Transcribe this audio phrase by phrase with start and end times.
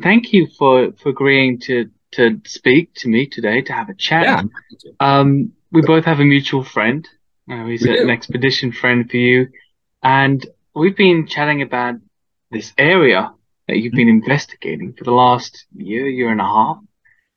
[0.00, 4.24] Thank you for for agreeing to to speak to me today to have a chat.
[4.24, 4.90] Yeah.
[5.00, 7.06] Um, we both have a mutual friend.
[7.50, 8.12] Uh, he's We an do.
[8.12, 9.48] expedition friend for you,
[10.02, 11.96] and we've been chatting about
[12.50, 13.32] this area
[13.66, 16.78] that you've been investigating for the last year, year and a half.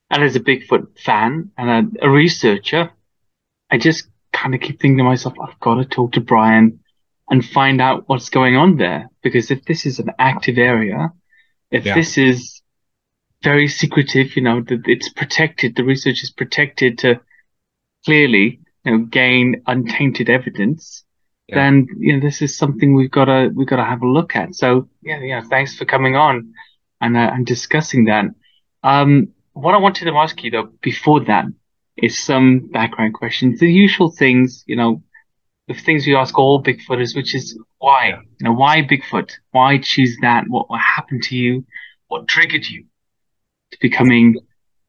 [0.09, 2.91] And as a Bigfoot fan and a, a researcher,
[3.69, 6.79] I just kind of keep thinking to myself, I've got to talk to Brian
[7.29, 9.09] and find out what's going on there.
[9.23, 11.11] Because if this is an active area,
[11.71, 11.95] if Yeah.
[11.95, 12.61] this is
[13.43, 17.19] very secretive, you know, that it's protected, the research is protected to
[18.05, 21.03] clearly, you know, gain untainted evidence,
[21.47, 21.55] Yeah.
[21.55, 24.35] then, you know, this is something we've got to, we've got to have a look
[24.35, 24.55] at.
[24.55, 26.53] So yeah, yeah, thanks for coming on
[26.99, 28.25] and, uh, and discussing that.
[28.83, 31.45] Um, what I wanted to ask you though, before that
[31.97, 35.03] is some background questions, the usual things, you know,
[35.73, 39.31] the things we ask all Bigfooters, which is why, you know, why Bigfoot?
[39.51, 40.45] Why choose that?
[40.47, 41.65] What, what happened to you?
[42.07, 42.85] What triggered you
[43.71, 44.35] to becoming,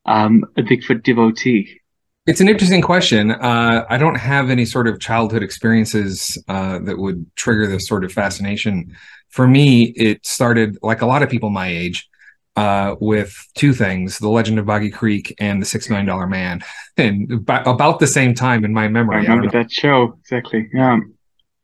[0.06, 1.81] um, a Bigfoot devotee?
[2.27, 3.33] It's an interesting question.
[3.33, 8.05] Uh, I don't have any sort of childhood experiences uh, that would trigger this sort
[8.05, 8.95] of fascination.
[9.31, 12.09] For me, it started like a lot of people my age
[12.56, 16.62] uh, with two things: The Legend of Boggy Creek and The Six Million Dollar Man,
[16.97, 19.17] and about, about the same time in my memory.
[19.17, 19.53] I remember know.
[19.53, 20.69] that show exactly.
[20.72, 20.98] Yeah.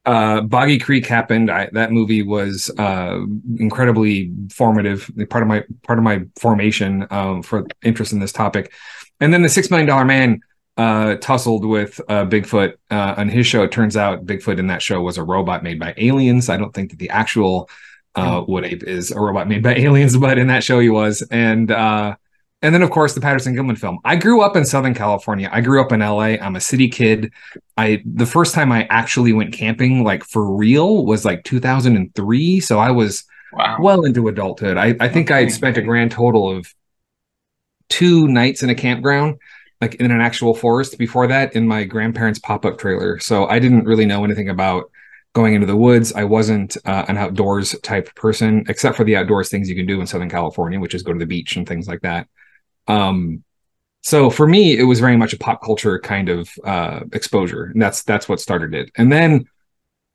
[0.06, 1.50] uh, Boggy Creek happened.
[1.50, 3.20] I, that movie was uh,
[3.58, 5.10] incredibly formative.
[5.28, 8.72] Part of my part of my formation um, for interest in this topic,
[9.20, 10.40] and then the Six Million Dollar Man
[10.78, 13.64] uh, tussled with uh, Bigfoot uh, on his show.
[13.64, 16.48] It turns out Bigfoot in that show was a robot made by aliens.
[16.48, 17.68] I don't think that the actual
[18.18, 21.22] uh, Wood Ape is a robot made by aliens, but in that show he was.
[21.30, 22.16] And uh,
[22.62, 23.98] and then of course the Patterson Gimlin film.
[24.04, 25.48] I grew up in Southern California.
[25.52, 26.36] I grew up in LA.
[26.40, 27.32] I'm a city kid.
[27.76, 32.60] I the first time I actually went camping, like for real, was like 2003.
[32.60, 33.78] So I was Wow.
[33.80, 34.76] well into adulthood.
[34.76, 36.74] I, I think I had spent a grand total of
[37.88, 39.36] two nights in a campground,
[39.80, 43.18] like in an actual forest before that in my grandparents' pop-up trailer.
[43.20, 44.90] So I didn't really know anything about
[45.38, 46.08] going into the woods.
[46.22, 50.00] I wasn't uh, an outdoors type person, except for the outdoors things you can do
[50.00, 52.26] in Southern California, which is go to the beach and things like that.
[52.96, 53.44] Um,
[54.02, 57.80] so for me, it was very much a pop culture kind of uh, exposure, and
[57.84, 58.90] that's that's what started it.
[58.96, 59.30] And then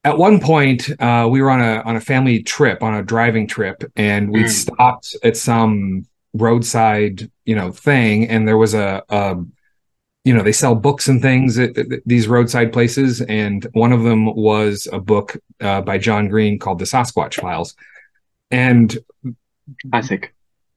[0.04, 3.48] at one point, uh, we were on a on a family trip, on a driving
[3.48, 4.50] trip, and we Mm.
[4.50, 9.36] stopped at some roadside, you know, thing, and there was a, a
[10.24, 14.04] you know, they sell books and things at, at these roadside places, and one of
[14.04, 17.76] them was a book uh, by John Green called The Sasquatch Files,
[18.52, 18.98] and
[19.92, 20.34] Classic.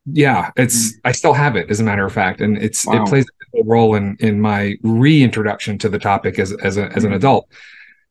[0.06, 3.02] yeah, it's I still have it as a matter of fact, and it's Wow.
[3.04, 7.04] it plays a role in in my reintroduction to the topic as as a as
[7.04, 7.16] an Mhm.
[7.16, 7.48] adult.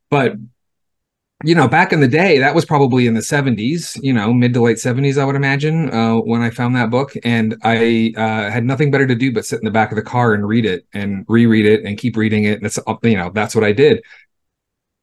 [0.09, 0.35] But
[1.44, 4.53] you know, back in the day, that was probably in the 70s, you know, mid
[4.53, 7.13] to late 70s, I would imagine, uh, when I found that book.
[7.23, 10.01] And I uh, had nothing better to do but sit in the back of the
[10.01, 12.57] car and read it and reread it and keep reading it.
[12.57, 14.01] And it's, you know, that's what I did.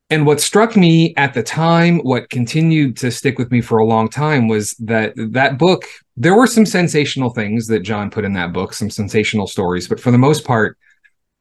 [0.08, 3.86] And what struck me at the time, what continued to stick with me for a
[3.86, 5.84] long time was that that book,
[6.16, 10.00] there were some sensational things that John put in that book, some sensational stories, but
[10.00, 10.76] for the most part,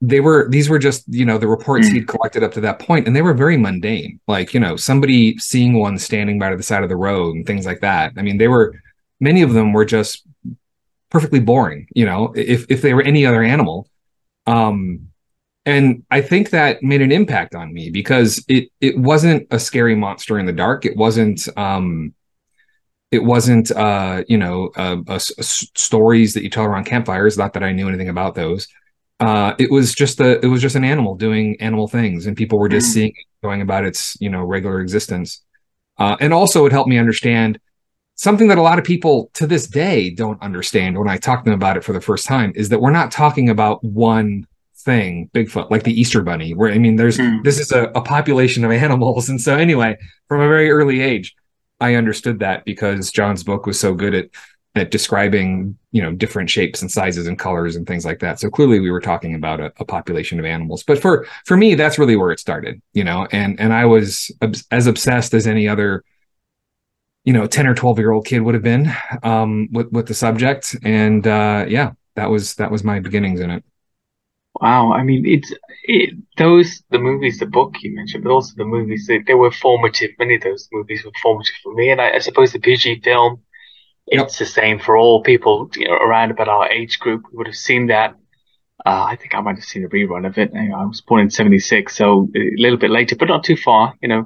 [0.04, 1.94] they were these were just you know the reports Mm.
[1.94, 4.20] he'd collected up to that point and they were very mundane.
[4.28, 7.66] Like you know somebody seeing one standing by the side of the road and things
[7.66, 8.14] like that.
[8.18, 8.74] I mean they were
[9.20, 10.26] many of them were just
[11.10, 13.88] perfectly boring you know if if they were any other animal.
[14.48, 15.08] Um
[15.68, 19.94] and i think that made an impact on me because it it wasn't a scary
[19.96, 20.86] monster in the dark.
[20.86, 22.16] It wasn't um
[23.12, 27.62] it wasn't uh you know uh, uh, stories that you tell around campfires not that
[27.64, 28.68] i knew anything about those
[29.22, 32.58] uh it was just a it was just an animal doing animal things and people
[32.60, 32.94] were just Mm.
[32.94, 35.44] seeing it going about its you know regular existence
[36.00, 37.60] uh and also it helped me understand
[38.16, 41.50] something that a lot of people to this day don't understand when i talk to
[41.50, 44.46] them about it for the first time is that we're not talking about one
[44.78, 47.44] thing bigfoot like the easter bunny where i mean there's Mm.
[47.44, 49.96] this is a, a population of animals and so anyway
[50.28, 51.36] from a very early age
[51.80, 54.26] i understood that because john's book was so good at
[54.76, 58.50] at describing you know different shapes and sizes and colors and things like that so
[58.50, 62.00] clearly we were talking about a, a population of animals but for for me that's
[62.00, 64.32] really where it started you know and and i was
[64.72, 66.04] as obsessed as any other
[67.26, 68.92] you know 10 or 12 year old kid would have been
[69.24, 73.52] um with with the subject and uh yeah that was that was my beginnings in
[73.52, 73.64] it
[74.60, 74.92] Wow.
[74.92, 75.54] I mean, it's
[75.86, 79.08] it, those the movies, the book you mentioned, but also the movies.
[79.08, 80.12] They, they were formative.
[80.20, 83.42] Many of those movies were formative for me, and I, I suppose the PG film.
[84.08, 84.26] Yep.
[84.26, 87.24] It's the same for all people, you know, around about our age group.
[87.32, 88.16] We would have seen that.
[88.86, 90.52] Uh, I think I might have seen a rerun of it.
[90.56, 93.94] I was born in '76, so a little bit later, but not too far.
[94.02, 94.26] You know,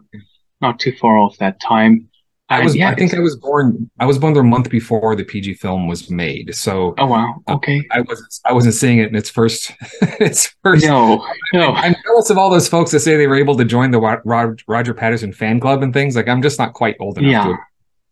[0.61, 2.09] not too far off that time.
[2.47, 2.75] I was.
[2.75, 3.89] yeah, I think I was born.
[3.99, 7.41] I was born a month before the PG film was made, so Oh wow.
[7.47, 7.83] Uh, Okay.
[7.91, 8.33] I wasn't.
[8.45, 9.73] I wasn't seeing it in its first.
[10.21, 10.85] its first.
[10.85, 11.27] No.
[11.53, 11.73] No.
[11.73, 14.21] I'm jealous of all those folks that say they were able to join the Wa-
[14.23, 16.15] Roger Patterson fan club and things.
[16.15, 17.55] Like I'm just not quite old enough Yeah.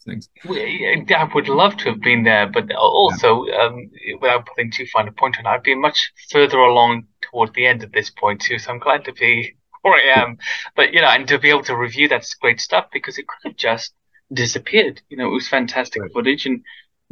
[0.03, 0.29] Things.
[0.45, 3.89] We- I would love to have been there, but also, um,
[4.19, 7.65] without putting too fine a point on it, I've been much further along toward the
[7.65, 8.59] end at this point too.
[8.59, 10.37] So I'm glad to be where I am.
[10.75, 13.49] But you know, and to be able to review that's great stuff because it could
[13.49, 13.93] have just
[14.31, 15.01] disappeared.
[15.09, 16.11] You know, it was fantastic Right.
[16.11, 16.61] footage, and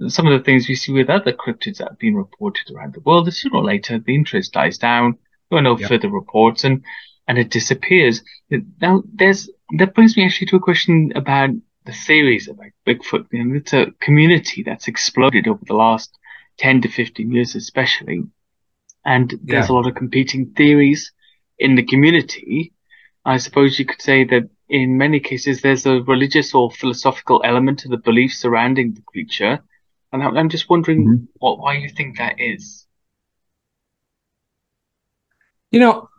[0.07, 3.01] some of the things we see with other cryptids that have been reported around the
[3.01, 5.17] world, sooner or later the interest dies down.
[5.49, 5.89] There are no Yep.
[5.89, 6.83] further reports, and
[7.27, 8.23] and it disappears.
[8.81, 11.51] Now, there's that brings me actually to a question about
[11.85, 13.25] the series about Bigfoot.
[13.31, 16.17] You know, it's a community that's exploded over the last
[16.57, 18.23] 10 to 15 years, especially.
[19.05, 21.11] And there's a lot of competing theories
[21.57, 22.73] in the community.
[23.25, 27.79] I suppose you could say that in many cases there's a religious or philosophical element
[27.79, 29.59] to the belief surrounding the creature.
[30.11, 31.27] And I'm just wondering Mhm.
[31.39, 32.85] what, why you think that is.
[35.71, 36.10] You know,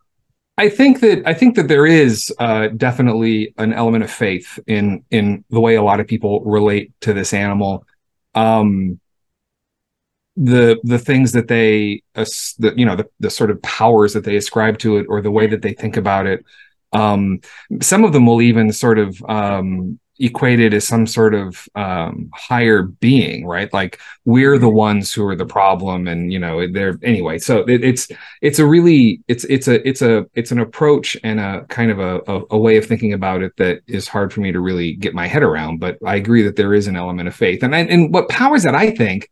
[0.59, 5.05] I think that I think that there is uh, definitely an element of faith in
[5.11, 7.87] in the way a lot of people relate to this animal.
[8.35, 9.01] Um,
[10.37, 14.25] the the things that they as- the, you know the, the sort of powers that
[14.25, 16.43] they ascribe to it or the way that they think about it
[16.95, 17.39] um
[17.83, 22.31] some of them will even sort of um equate it as some sort of um
[22.35, 23.73] higher being right?
[23.73, 27.85] Like we're the ones who are the problem and you know they're anyway so it,
[27.85, 28.09] it's
[28.41, 31.99] it's a really it's it's a it's a it's an approach and a kind of
[31.99, 34.95] a, a a way of thinking about it that is hard for me to really
[34.95, 37.63] get my head around but i agree that there is an element of faith.
[37.63, 39.29] And I, and what powers that i think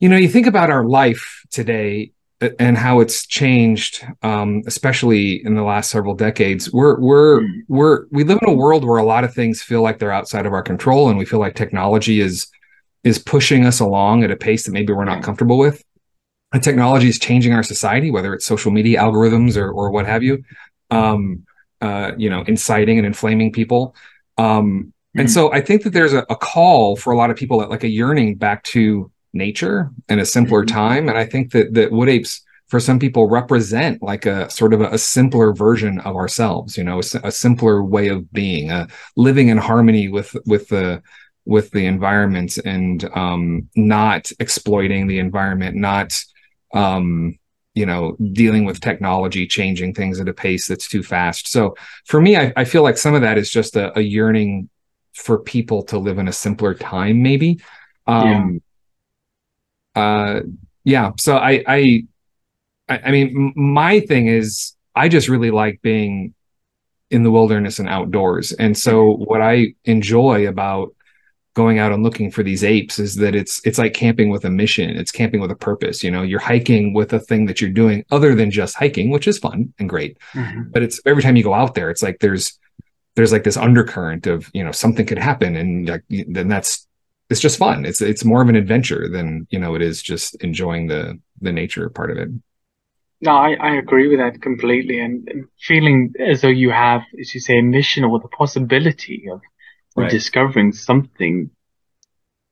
[0.00, 2.12] you know you think about our life today
[2.58, 7.50] and how it's changed um, especially in the last several decades we're we're Mm.
[7.68, 10.46] we're we live in a world where a lot of things feel like they're outside
[10.46, 12.46] of our control and we feel like technology is
[13.02, 15.82] is pushing us along at a pace that maybe we're not comfortable with
[16.52, 20.22] and technology is changing our society whether it's social media algorithms or or what have
[20.22, 20.42] you
[20.90, 21.44] um
[21.80, 23.94] uh you know inciting and inflaming people
[24.38, 25.30] um and Mhm.
[25.36, 27.84] so i think that there's a, a call for a lot of people that like
[27.84, 30.68] a yearning back to nature and a simpler Mhm.
[30.68, 31.08] time.
[31.08, 34.80] And i think that that wood apes for some people represent like a sort of
[34.80, 38.86] a, a simpler version of ourselves you know a, a simpler way of being uh,
[39.16, 41.02] living in harmony with with the
[41.46, 46.18] with the environment and um not exploiting the environment not
[46.72, 47.38] um
[47.74, 51.48] you know dealing with technology changing things at a pace that's too fast.
[51.48, 51.74] So
[52.06, 54.68] for me i, I feel like some of that is just a, a yearning
[55.14, 57.60] for people to live in a simpler time maybe.
[58.06, 58.60] Um
[59.94, 60.40] uh
[60.84, 62.04] yeah so i i
[62.88, 66.34] i, mean my thing is i just really like being
[67.10, 68.52] in the wilderness and outdoors.
[68.52, 70.94] And so what i enjoy about
[71.54, 74.50] going out and looking for these apes is that it's it's like camping with a
[74.50, 74.90] mission.
[74.90, 78.04] It's camping with a purpose you know you're hiking with a thing that you're doing
[78.10, 80.18] other than just hiking which is fun and great.
[80.32, 80.72] Mhm.
[80.72, 82.58] but it's every time you go out there it's like there's
[83.14, 86.88] there's like this undercurrent of you know something could happen and like then that's
[87.30, 90.34] it's just fun it's it's more of an adventure than you know it is just
[90.42, 92.28] enjoying the the nature part of it
[93.20, 94.98] No, I, I agree with that completely.
[95.00, 99.28] And, and feeling as though you have, as you say, a mission or the possibility
[99.32, 99.40] of,
[99.96, 100.10] of Right.
[100.10, 101.50] discovering something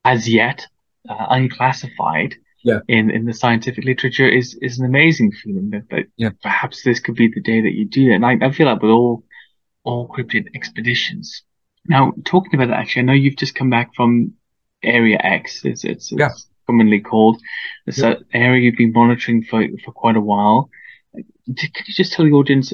[0.05, 0.67] as yet
[1.09, 2.81] uh, unclassified Yeah.
[2.89, 6.31] in, in the scientific literature is, is an amazing feeling that, that Yeah.
[6.43, 8.15] perhaps this could be the day that you do it.
[8.15, 9.25] And I, I feel like with all,
[9.85, 11.43] all cryptid expeditions.
[11.89, 14.35] Now, talking about that, actually, I know you've just come back from
[14.83, 15.65] Area X.
[15.65, 16.27] It's, it's, Yeah.
[16.31, 17.41] it's commonly called.
[17.87, 18.11] It's Yeah.
[18.13, 20.71] an area you've been monitoring for, for quite a while.
[21.15, 22.73] Could you just tell the audience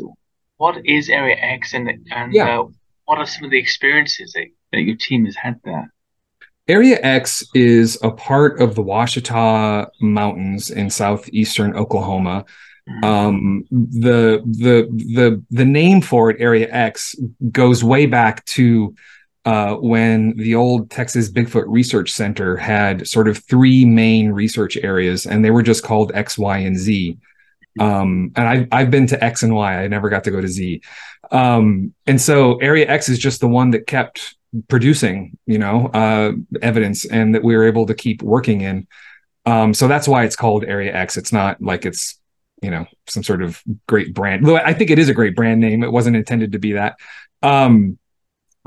[0.59, 2.61] what is Area X and and Yeah.
[2.61, 2.65] uh,
[3.07, 5.93] what are some of the experiences that, that your team has had there?
[6.69, 12.45] Area X is a part of the Ouachita Mountains in southeastern Oklahoma.
[13.03, 17.15] Um, the the the the name for it, Area X,
[17.53, 18.95] goes way back to
[19.49, 25.25] uh, when the old Texas Bigfoot Research Center had sort of three main research areas,
[25.25, 27.17] and they were just called X, Y, and Z.
[27.81, 29.83] Um, and I've I've been to X and Y.
[29.83, 30.83] I never got to go to Z.
[31.31, 34.37] Um, and so Area X is just the one that kept
[34.69, 38.87] producing, you know, uh, evidence, and that we were able to keep working in.
[39.47, 41.17] Um, so that's why it's called Area X.
[41.17, 42.21] It's not like it's
[42.61, 44.47] you know some sort of great brand.
[44.47, 45.83] Though I think it is a great brand name.
[45.83, 46.97] It wasn't intended to be that.
[47.43, 47.99] Um,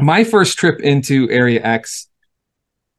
[0.01, 2.07] my first trip into Area X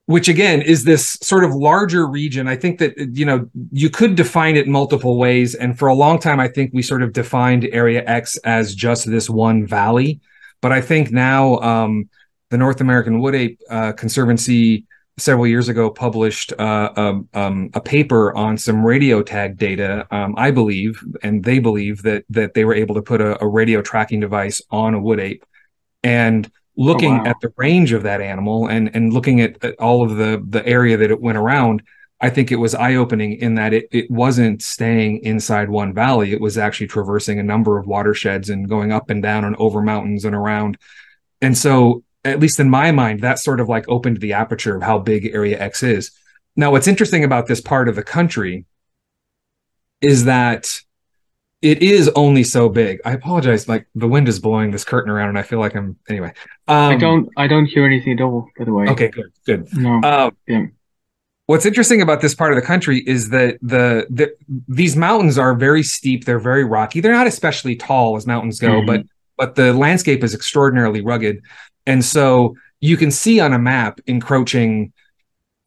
[0.07, 4.17] which again is this sort of larger region i think that you know you could
[4.17, 7.69] define it multiple ways and for a long time i think we sort of defined
[7.73, 10.21] area x as just this one valley
[10.61, 12.11] but i think now um,
[12.53, 14.85] the North American Wood Ape uh, Conservancy
[15.17, 20.07] several years ago published uh, a, um, a, paper on some radio tag data.
[20.11, 23.49] Um, I believe, and they believe that that they were able to put a, a
[23.49, 25.47] radio tracking device on a wood ape,
[26.03, 27.27] and looking oh, wow.
[27.27, 30.67] at the range of that animal and and looking at, at, all of the the
[30.67, 31.83] area that it went around.
[32.21, 36.33] I think it was eye opening in that it, it wasn't staying inside one valley.
[36.33, 39.83] It was actually traversing a number of watersheds and going up and down and over
[39.83, 40.79] mountains and around.
[41.41, 44.83] And so at least in my mind, that sort of like opened the aperture of
[44.83, 46.13] how big Area X is.
[46.55, 48.67] Now, what's interesting about this part of the country
[50.01, 50.81] is that
[51.63, 53.01] it is only so big.
[53.05, 55.97] I apologize, like the wind is blowing this curtain around, and I feel like I'm
[56.09, 56.33] anyway.
[56.69, 58.49] Um, I don't, I don't hear anything at all.
[58.59, 58.89] By the way.
[58.89, 59.69] Okay, good, good.
[59.75, 60.01] No.
[60.03, 60.67] Um, yeah.
[61.47, 64.35] What's interesting about this part of the country is that the, the
[64.69, 66.25] these mountains are very steep.
[66.25, 67.01] They're very rocky.
[67.01, 68.87] They're not especially tall as mountains go, mm-hmm.
[68.87, 71.43] but but the landscape is extraordinarily rugged.
[71.87, 74.93] And so you can see on a map encroaching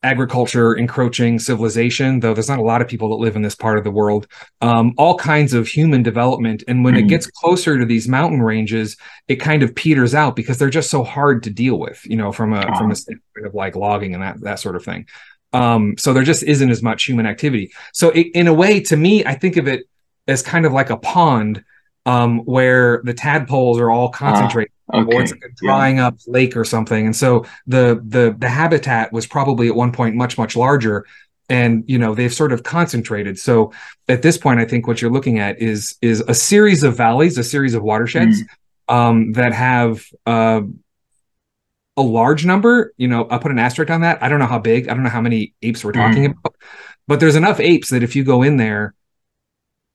[0.06, 3.78] agriculture, encroaching civilization, though there's not a lot of people that live in this part
[3.78, 4.28] of the world,
[4.62, 6.64] um, all kinds of human development.
[6.68, 7.00] And when mm.
[7.00, 7.08] it hmm.
[7.08, 8.98] gets closer to these mountain ranges,
[9.28, 12.32] it kind of peters out because they're just so hard to deal with, you know,
[12.32, 15.08] from a from a standpoint of like logging and that that sort of thing.
[15.54, 17.72] Um, so there just isn't as much human activity.
[17.94, 19.86] So it, in a way, to me, I think of it
[20.28, 21.64] as kind of like a pond
[22.06, 25.16] um, where the tadpoles are all concentrated Okay.
[25.16, 26.08] Or it's like a drying yeah.
[26.08, 27.08] up lake or something.
[27.08, 31.06] And so the the the habitat was probably at one point much much larger,
[31.50, 33.40] and you know they've sort of concentrated.
[33.40, 33.74] So
[34.08, 37.38] at this point, I think what you're looking at is is a series of valleys,
[37.38, 38.94] a series of watersheds mm.
[38.94, 40.06] um, that have.
[40.26, 40.62] Uh,
[41.98, 44.22] a large number, you know, I'll put an asterisk on that.
[44.22, 46.32] I don't know how big, I don't know how many apes we're talking mm.
[46.32, 46.54] about,
[47.08, 48.94] but there's enough apes that if you go in there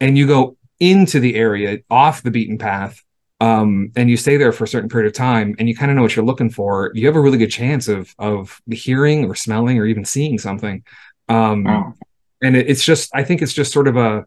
[0.00, 3.02] and you go into the area off the beaten path,
[3.40, 5.96] um, and you stay there for a certain period of time and you kind of
[5.96, 9.34] know what you're looking for, you have a really good chance of of hearing or
[9.34, 10.82] smelling or even seeing something.
[11.28, 11.94] Um, wow.
[12.42, 14.24] And it, it's just, I think it's just sort of a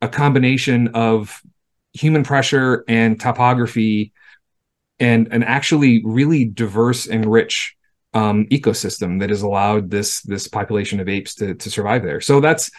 [0.00, 1.40] a combination of
[1.92, 4.12] human pressure and topography
[4.98, 7.76] and an actually really diverse and rich
[8.12, 12.20] um, ecosystem that has allowed this this population of apes to to survive there.
[12.20, 12.70] So that's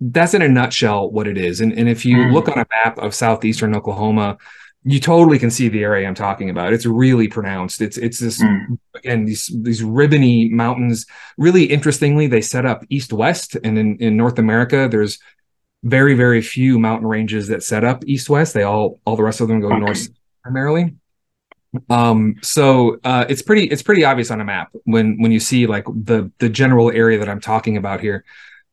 [0.00, 1.60] that's in a nutshell what it is.
[1.60, 2.32] And and if you mm.
[2.32, 4.38] look on a map of southeastern Oklahoma,
[4.84, 6.72] you totally can see the area I'm talking about.
[6.72, 7.80] It's really pronounced.
[7.80, 8.78] It's it's this mm.
[8.94, 11.06] again these these ribbony mountains.
[11.36, 15.18] Really interestingly, they set up east west, and in in North America, there's
[15.82, 18.54] very very few mountain ranges that set up east west.
[18.54, 19.78] They all all the rest of them go okay.
[19.78, 20.08] north
[20.42, 20.94] primarily.
[21.88, 25.66] Um, so uh, it's pretty it's pretty obvious on a map when when you see
[25.66, 28.24] like the the general area that I'm talking about here,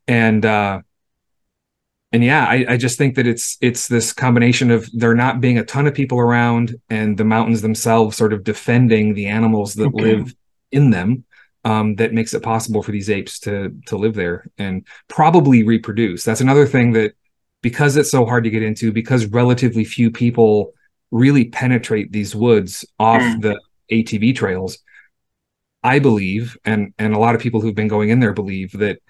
[0.08, 0.82] and uh,
[2.18, 5.60] and yeah, I, I, just think that it's it's this combination of there not being
[5.60, 9.90] a ton of people around and the mountains themselves sort of defending the animals that
[9.90, 10.02] okay.
[10.02, 10.36] live
[10.72, 11.26] in them
[11.64, 16.24] um, that makes it possible for these apes to to live there and probably reproduce.
[16.24, 17.14] That's another thing that
[17.62, 20.74] because it's so hard to get into, because relatively few people
[21.12, 23.42] really penetrate these woods off mm.
[23.44, 24.80] the ATV trails.
[25.84, 29.04] I believe, and and a lot of people who've been going in there believe that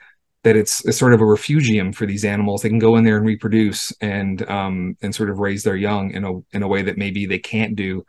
[0.43, 2.61] that it's, it's sort of a refugium for these animals.
[2.61, 6.11] They can go in there and reproduce and um, and sort of raise their young
[6.11, 8.05] in a in a way that maybe they can't do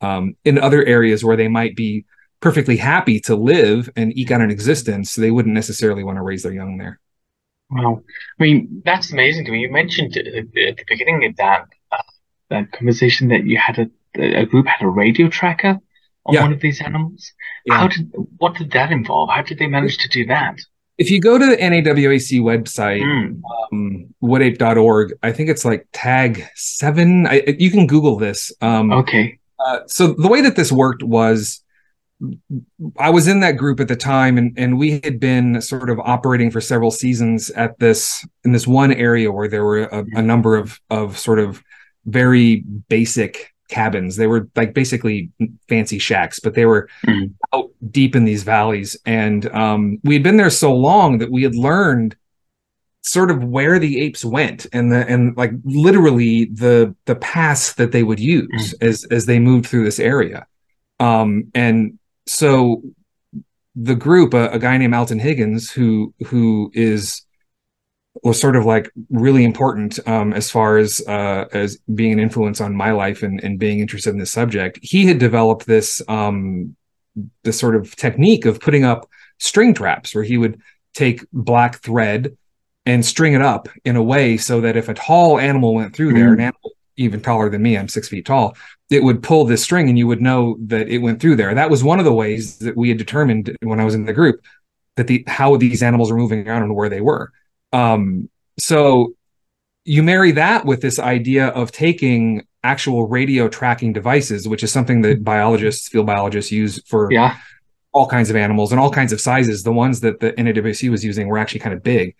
[0.00, 2.04] um, in other areas where they might be
[2.40, 5.14] perfectly happy to live and eke out an existence.
[5.14, 6.98] They wouldn't necessarily want to raise their young there.
[7.70, 8.02] Wow,
[8.38, 9.60] I mean that's amazing to me.
[9.60, 12.02] You mentioned at the beginning of that uh,
[12.48, 15.78] that conversation that you had a, a group had a radio tracker
[16.26, 16.42] on yeah.
[16.42, 17.32] one of these animals.
[17.64, 17.78] Yeah.
[17.78, 19.30] How did what did that involve?
[19.30, 20.56] How did they manage to do that?
[21.00, 23.40] If you go to the NAWAC website, mm.
[23.72, 27.26] um, woodape.org, I think it's like tag seven.
[27.26, 28.52] I, you can Google this.
[28.60, 29.38] Um, okay.
[29.58, 31.62] Uh, so the way that this worked was
[32.98, 35.98] I was in that group at the time and, and we had been sort of
[36.00, 40.22] operating for several seasons at this in this one area where there were a, a
[40.22, 41.62] number of of sort of
[42.04, 42.56] very
[42.90, 44.16] basic cabins.
[44.16, 45.30] They were like basically
[45.68, 47.32] fancy shacks, but they were mm.
[47.54, 48.96] out deep in these valleys.
[49.06, 52.16] And um, we had been there so long that we had learned
[53.02, 57.92] sort of where the apes went and the and like literally the the paths that
[57.92, 58.86] they would use mm.
[58.86, 60.46] as as they moved through this area.
[60.98, 62.82] Um, and so
[63.74, 67.22] the group, a, a guy named Alton Higgins, who who is
[68.22, 72.60] was sort of like really important um, as far as uh, as being an influence
[72.60, 74.78] on my life and, and being interested in this subject.
[74.82, 76.76] He had developed this um,
[77.44, 80.60] this sort of technique of putting up string traps, where he would
[80.94, 82.36] take black thread
[82.86, 86.12] and string it up in a way so that if a tall animal went through
[86.12, 86.34] there, mm.
[86.34, 87.78] an animal even taller than me.
[87.78, 88.56] I'm six feet tall.
[88.90, 91.54] It would pull this string, and you would know that it went through there.
[91.54, 94.12] That was one of the ways that we had determined when I was in the
[94.12, 94.40] group
[94.96, 97.32] that the how these animals were moving around and where they were.
[97.72, 99.14] Um, so
[99.84, 105.00] you marry that with this idea of taking actual radio tracking devices, which is something
[105.02, 107.36] that biologists, field biologists use for yeah.
[107.92, 109.62] all kinds of animals and all kinds of sizes.
[109.62, 112.14] The ones that the NAWAC was using were actually kind of big.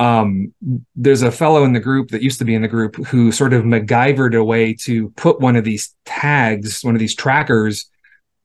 [0.00, 0.54] Um,
[0.94, 3.52] there's a fellow in the group that used to be in the group who sort
[3.52, 7.90] of MacGyvered a way to put one of these tags, one of these trackers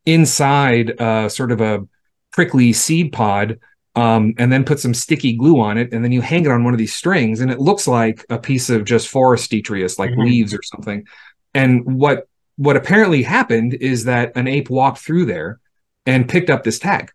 [0.05, 1.88] inside uh, sort of a
[2.31, 3.60] prickly seed pod
[3.95, 6.63] um, and then put some sticky glue on it, and then you hang it on
[6.63, 10.12] one of these strings, and it looks like a piece of just forest detritus, like
[10.12, 10.21] mm-hmm.
[10.21, 11.05] leaves or something.
[11.53, 15.59] And what what apparently happened is that an ape walked through there
[16.05, 17.12] and picked up this tag.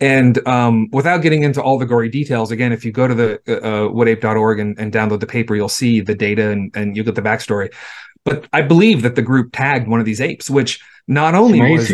[0.00, 3.40] And um, without getting into all the gory details, again, if you go to the
[3.46, 7.04] uh, uh woodape.org and, and download the paper, you'll see the data and, and you'll
[7.04, 7.72] get the backstory.
[8.24, 11.92] But I believe that the group tagged one of these apes, which not only was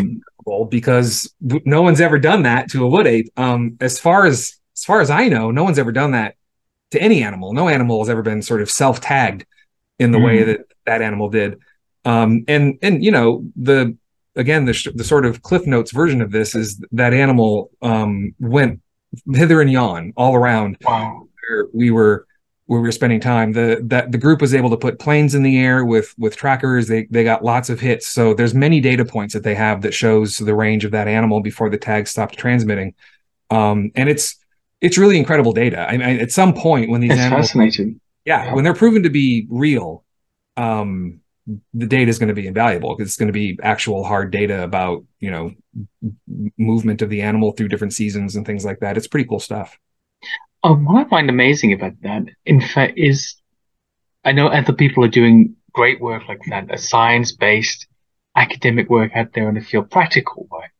[0.69, 3.31] because no one's ever done that to a wood ape.
[3.37, 6.35] Um, as far as as far as I know, no one's ever done that
[6.91, 7.53] to any animal.
[7.53, 9.45] No animal has ever been sort of self tagged
[9.99, 10.25] in the mm.
[10.25, 11.59] way that that animal did.
[12.05, 13.97] Um, and and you know the
[14.35, 18.81] again the the sort of cliff notes version of this is that animal um, went
[19.33, 20.77] hither and yon all around.
[20.81, 21.27] Wow.
[21.73, 22.25] we were
[22.69, 23.53] where we were spending time.
[23.53, 26.87] The that the group was able to put planes in the air with with trackers.
[26.87, 28.05] They they got lots of hits.
[28.05, 31.41] So there's many data points that they have that shows the range of that animal
[31.41, 32.93] before the tag stopped transmitting.
[33.49, 34.35] Um, and it's
[34.81, 35.89] it's really incredible data.
[35.89, 37.99] I mean, at some point when these it's animals, fascinating.
[38.23, 40.03] Yeah, yeah, when they're proven to be real,
[40.55, 41.21] um,
[41.73, 44.61] the data is going to be invaluable because it's going to be actual hard data
[44.63, 45.55] about you know
[46.55, 48.95] movement of the animal through different seasons and things like that.
[48.95, 49.79] It's pretty cool stuff.
[50.63, 53.35] Um, what I find amazing about that, in fact, is
[54.25, 57.87] I know other people are doing great work like that, a science-based
[58.35, 60.71] academic work out there in the field, practical work.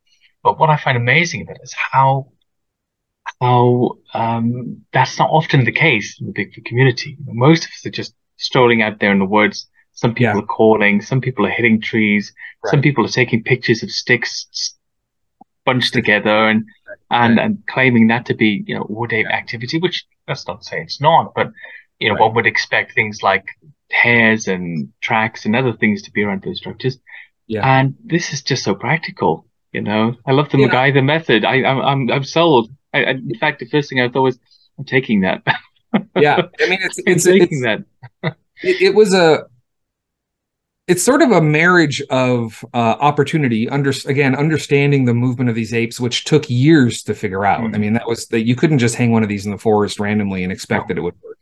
[0.43, 2.31] But what I find amazing about it is how
[3.39, 7.15] how um, that's not often the case in the Bigfoot community.
[7.25, 9.67] Most of us are just strolling out there in the woods.
[9.93, 10.43] Some people yeah.
[10.43, 12.71] are calling, some people are hitting trees, right.
[12.71, 14.75] some people are taking pictures of sticks
[15.65, 16.65] bunched together and
[17.09, 20.67] and and claiming that to be you know wood ape activity, which that's not to
[20.67, 21.51] say it's not, but
[21.99, 22.21] you know right.
[22.21, 23.45] one would expect things like
[23.91, 26.97] hairs and tracks and other things to be around those structures.
[27.47, 27.65] Yeah.
[27.65, 29.45] And this is just so practical.
[29.71, 30.67] You know, I love the yeah.
[30.67, 31.45] MacGyver method.
[31.45, 32.69] I, I'm I'm I'm sold.
[32.93, 34.39] I, I, in fact, the first thing I thought was,
[34.77, 35.43] I'm taking that.
[36.15, 38.35] yeah, I mean, it's it's taking it's, that.
[38.63, 39.45] it, it was a
[40.89, 43.69] it's sort of a marriage of uh, opportunity.
[43.69, 47.61] Under again, understanding the movement of these apes, which took years to figure out.
[47.61, 47.75] Mm-hmm.
[47.75, 49.99] I mean, that was that you couldn't just hang one of these in the forest
[49.99, 51.37] randomly and expect that it would work.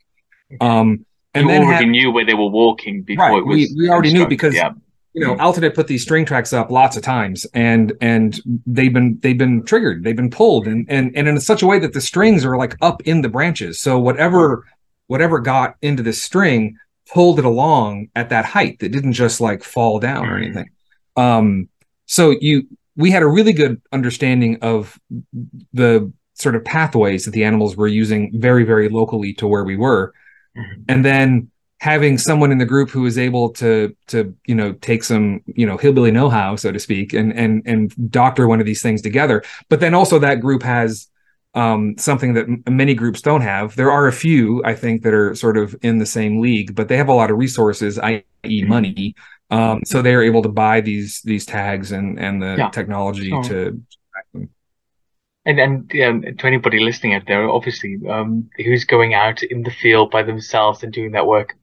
[0.60, 3.56] Um, and you then already had, knew where they were walking before right, it was.
[3.56, 4.72] We, we already knew because yeah.
[5.14, 8.92] you know Alton had put these string traps up lots of times, and and they've
[8.92, 11.94] been they've been triggered, they've been pulled, and and and in such a way that
[11.94, 13.80] the strings are like up in the branches.
[13.80, 14.66] So whatever
[15.06, 16.76] whatever got into this string
[17.12, 20.70] pulled it along at that height that didn't just like fall down or anything.
[21.16, 21.68] Um,
[22.06, 22.66] so you
[22.96, 24.98] we had a really good understanding of
[25.72, 29.76] the sort of pathways that the animals were using very very locally to where we
[29.76, 30.12] were
[30.56, 30.82] mm-hmm.
[30.88, 35.04] and then having someone in the group who was able to to you know take
[35.04, 38.82] some you know hillbilly know-how so to speak and and and doctor one of these
[38.82, 41.08] things together but then also that group has
[41.58, 43.74] um, something that m- many groups don't have.
[43.74, 46.86] There are a few, I think, that are sort of in the same league, but
[46.86, 48.68] they have a lot of resources, i.e., mm-hmm.
[48.68, 49.14] money.
[49.50, 52.70] Um, so they are able to buy these these tags and and the yeah.
[52.70, 54.50] technology to track them.
[55.46, 55.90] And and
[56.38, 60.84] to anybody listening out there, obviously, um, who's going out in the field by themselves
[60.84, 61.56] and doing that work,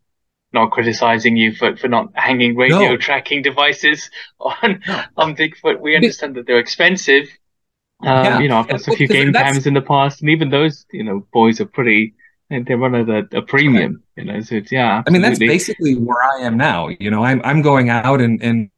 [0.51, 2.97] not criticizing you for, for not hanging radio no.
[2.97, 4.09] tracking devices
[4.41, 5.03] on no.
[5.15, 5.79] on Bigfoot.
[5.79, 7.29] We understand that they're expensive
[8.01, 8.39] um, yeah.
[8.39, 11.03] You know, I've got a few game cams in the past, and even those, you
[11.03, 12.13] know, boys are pretty.
[12.49, 14.39] They run at a, a premium, you know.
[14.41, 14.99] So it's yeah.
[14.99, 15.09] Absolutely.
[15.09, 16.89] I mean, that's basically where I am now.
[16.99, 18.69] You know, I'm I'm going out and and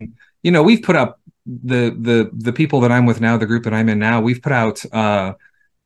[0.42, 3.64] you know we've put up the the the people that I'm with now, the group
[3.64, 4.22] that I'm in now.
[4.22, 5.34] We've put out uh,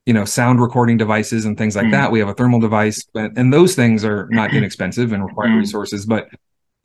[0.06, 1.92] you know sound recording devices and things like mm.
[1.92, 2.12] that.
[2.12, 5.60] We have a thermal device, but and those things are not inexpensive and require mm.
[5.60, 6.06] resources.
[6.06, 6.30] But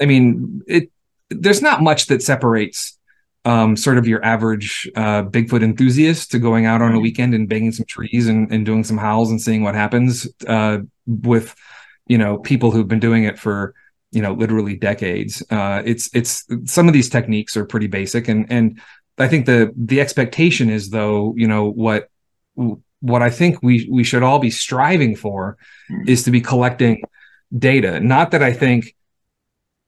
[0.00, 0.90] I mean, it
[1.28, 2.98] there's not much that separates
[3.46, 7.48] um, sort of your average uh, Bigfoot enthusiast to going out on a weekend and
[7.48, 11.54] banging some trees and, and doing some howls and seeing what happens uh, with,
[12.08, 13.72] you know, people who've been doing it for,
[14.10, 15.44] you know, literally decades.
[15.48, 18.80] Uh, it's it's some of these techniques are pretty basic, and and
[19.16, 22.10] I think the the expectation is though, you know, what
[23.00, 25.56] what I think we we should all be striving for
[25.88, 26.08] mm.
[26.08, 27.02] is to be collecting
[27.56, 28.00] data.
[28.00, 28.96] Not that I think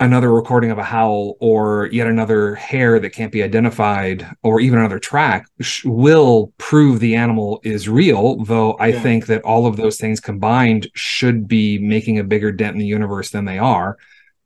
[0.00, 4.78] another recording of a howl or yet another hair that can't be identified or even
[4.78, 9.00] another track sh- will prove the animal is real though i yeah.
[9.00, 12.87] think that all of those things combined should be making a bigger dent in the
[12.87, 13.96] universe than they are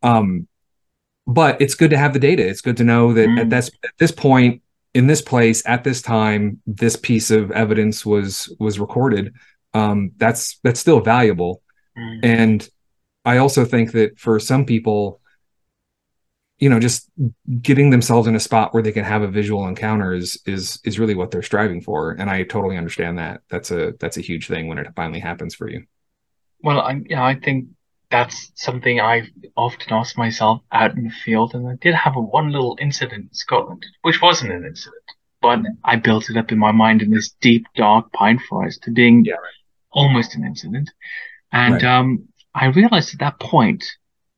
[0.03, 0.49] um,
[1.27, 3.41] but it's good to have the data it's good to know that mm.
[3.41, 4.63] at this at this point
[4.95, 9.35] in this place at this time this piece of evidence was was recorded
[9.75, 11.63] um, that's that's still valuable
[11.97, 12.21] mm.
[12.23, 12.71] and
[13.27, 15.21] i also think that for some people
[16.63, 17.11] you know just
[17.61, 20.97] getting themselves in a spot where they can have a visual encounter is is is
[20.97, 22.13] really what they're striving for.
[22.13, 23.41] And i totally understand that.
[23.51, 25.83] That's a that's a huge thing when it finally happens for you.
[26.63, 27.67] Well i yeah i think
[28.11, 31.53] that's something i've often asked myself out in the field.
[31.55, 35.09] And i did have a one little incident in scotland which wasn't an incident
[35.41, 38.93] but i built it up in my mind in this deep dark pine forest to
[38.93, 39.61] being yeah, right.
[39.91, 40.89] almost an incident.
[41.51, 41.97] And right.
[41.97, 43.83] um i realized at that point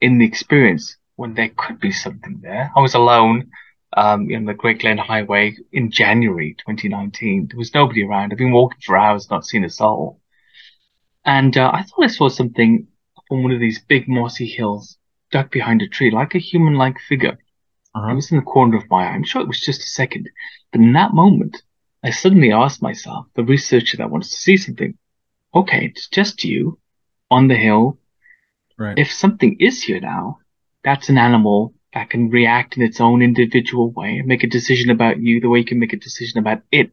[0.00, 2.70] in the experience when there could be something there.
[2.76, 3.50] I was alone
[3.96, 7.48] um, in the Great Glen Highway in January 2019.
[7.48, 8.32] There was nobody around.
[8.32, 10.20] I've been walking for hours, not seen a soul.
[11.24, 12.86] And uh, I thought I saw something
[13.30, 14.98] on one of these big mossy hills,
[15.30, 17.38] ducked behind a tree, like a human-like figure.
[17.94, 18.10] Uh-huh.
[18.10, 19.10] It was in the corner of my eye.
[19.10, 20.28] I'm sure it was just a second.
[20.72, 21.62] But in that moment,
[22.02, 24.98] I suddenly asked myself, the researcher that wants to see something,
[25.54, 26.78] okay, it's just you
[27.30, 27.98] on the hill.
[28.76, 28.98] Right.
[28.98, 30.38] If something is here now,
[30.84, 34.90] that's an animal that can react in its own individual way and make a decision
[34.90, 36.90] about you the way you can make a decision about it.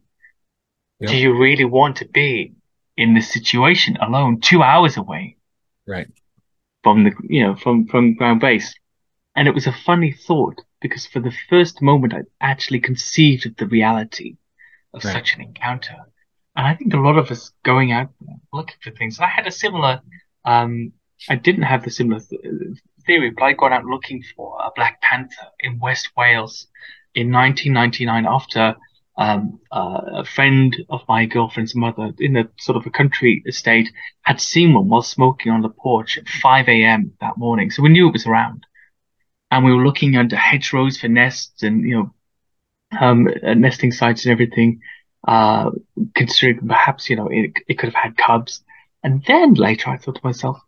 [1.00, 1.10] Yep.
[1.10, 2.54] Do you really want to be
[2.96, 5.38] in this situation alone, two hours away?
[5.88, 6.08] Right.
[6.84, 8.74] From the, you know, from, from ground base.
[9.36, 13.56] And it was a funny thought because for the first moment, I actually conceived of
[13.56, 14.38] the reality
[14.94, 15.14] of right.
[15.14, 15.96] such an encounter.
[16.56, 18.10] And I think a lot of us going out
[18.54, 19.20] looking for things.
[19.20, 20.02] I had a similar,
[20.46, 20.92] um,
[21.30, 22.42] I didn't have the similar th-
[23.12, 26.68] theory, but got out looking for a Black Panther in West Wales
[27.14, 28.76] in 1999 after
[29.18, 33.90] um, uh, a friend of my girlfriend's mother in a sort of a country estate
[34.22, 37.12] had seen one while smoking on the porch at 5 a.m.
[37.20, 37.70] that morning.
[37.70, 38.66] So we knew it was around.
[39.52, 42.14] And we were looking under hedgerows for nests and, you know,
[42.98, 44.80] um, uh, nesting sites and everything,
[45.28, 45.72] uh,
[46.16, 48.64] considering perhaps, you know, it, it could have had cubs.
[49.04, 50.62] And then later I thought to myself,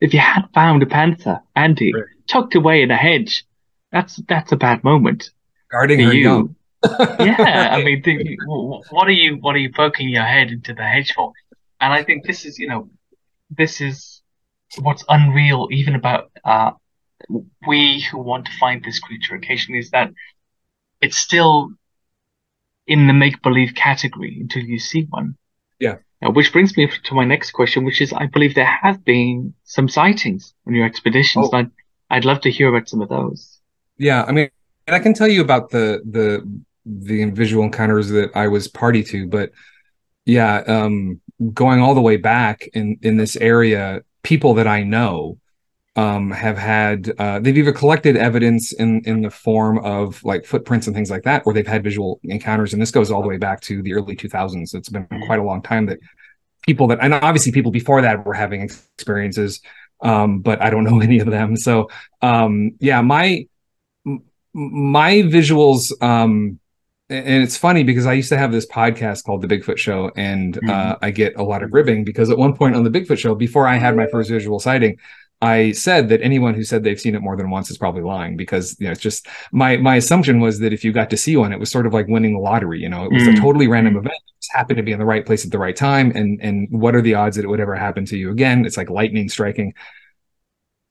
[0.00, 2.04] if you had found a panther, Andy, right.
[2.26, 3.44] tucked away in a hedge,
[3.92, 5.30] that's that's a bad moment.
[5.70, 6.22] Guarding her you.
[6.22, 6.56] young.
[7.20, 8.02] yeah, I mean,
[8.46, 11.32] what are you what are you poking your head into the hedge for?
[11.80, 12.90] And I think this is, you know,
[13.50, 14.22] this is
[14.78, 16.72] what's unreal, even about uh,
[17.66, 20.12] we who want to find this creature occasionally, is that
[21.00, 21.70] it's still
[22.86, 25.36] in the make believe category until you see one.
[25.78, 25.96] Yeah.
[26.22, 29.54] Uh, which brings me to my next question, which is I believe there have been
[29.64, 31.48] some sightings on your expeditions.
[31.50, 31.56] Oh.
[31.56, 31.70] I'd,
[32.10, 33.58] I'd love to hear about some of those.
[33.96, 34.50] Yeah, I mean,
[34.86, 36.46] and I can tell you about the the
[36.84, 39.52] the visual encounters that I was party to, but
[40.26, 41.20] yeah, um,
[41.54, 45.38] going all the way back in in this area, people that I know
[46.00, 50.86] um, have had uh, they've either collected evidence in in the form of like footprints
[50.86, 52.72] and things like that, or they've had visual encounters.
[52.72, 54.74] And this goes all the way back to the early 2000s.
[54.74, 55.98] It's been quite a long time that
[56.62, 59.60] people that and obviously people before that were having experiences,
[60.00, 61.54] um, but I don't know any of them.
[61.54, 61.90] So
[62.22, 63.46] um, yeah, my
[64.54, 65.92] my visuals.
[66.02, 66.60] Um,
[67.10, 70.54] and it's funny because I used to have this podcast called The Bigfoot Show, and
[70.54, 70.70] mm-hmm.
[70.70, 73.34] uh, I get a lot of ribbing because at one point on The Bigfoot Show,
[73.34, 74.96] before I had my first visual sighting,
[75.42, 78.36] I said that anyone who said they've seen it more than once is probably lying
[78.36, 81.36] because you know it's just my my assumption was that if you got to see
[81.36, 82.78] one, it was sort of like winning the lottery.
[82.78, 83.36] You know, it was mm.
[83.36, 84.14] a totally random event.
[84.14, 86.68] It just happened to be in the right place at the right time, and and
[86.70, 88.66] what are the odds that it would ever happen to you again?
[88.66, 89.72] It's like lightning striking.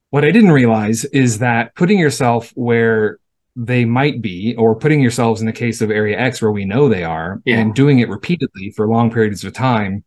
[0.10, 3.20] What I didn't realize is that putting yourself where
[3.56, 6.90] they might be, or putting yourselves in the case of Area X where we know
[6.90, 7.60] they are, yeah.
[7.60, 10.04] and doing it repeatedly for long periods of time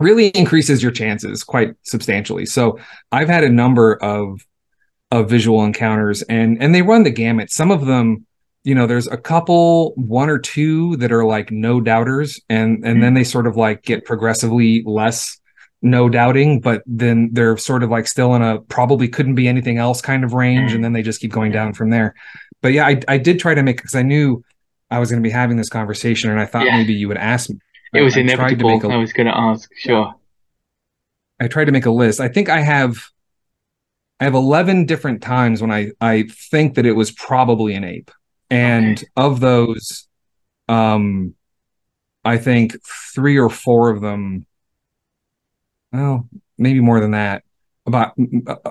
[0.00, 2.46] really increases your chances quite substantially.
[2.46, 2.78] So
[3.12, 4.44] I've had a number of
[5.10, 7.50] of visual encounters and and they run the gamut.
[7.50, 8.26] Some of them,
[8.64, 12.84] you know, there's a couple, one or two that are like no doubters and and
[12.84, 13.00] mm-hmm.
[13.00, 15.38] then they sort of like get progressively less
[15.82, 19.78] no doubting, but then they're sort of like still in a probably couldn't be anything
[19.78, 22.14] else kind of range and then they just keep going down from there.
[22.60, 24.42] But yeah, I I did try to make because I knew
[24.90, 26.76] I was going to be having this conversation and I thought yeah.
[26.76, 27.58] maybe you would ask me
[27.92, 28.90] it was I, inevitable.
[28.90, 29.70] A, I was going to ask.
[29.76, 30.14] Sure.
[31.40, 32.20] I tried to make a list.
[32.20, 33.08] I think I have
[34.18, 38.10] I have 11 different times when I I think that it was probably an ape.
[38.48, 39.08] And okay.
[39.16, 40.08] of those
[40.68, 41.34] um
[42.24, 42.76] I think
[43.14, 44.46] 3 or 4 of them
[45.92, 47.42] well, maybe more than that
[47.86, 48.14] about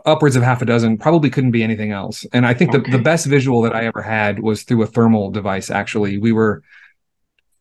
[0.06, 0.97] upwards of half a dozen.
[0.97, 2.25] Probably couldn't be anything else.
[2.34, 5.32] And I think the, the best visual that I ever had was through a thermal
[5.32, 5.69] device.
[5.69, 6.63] Actually, we were,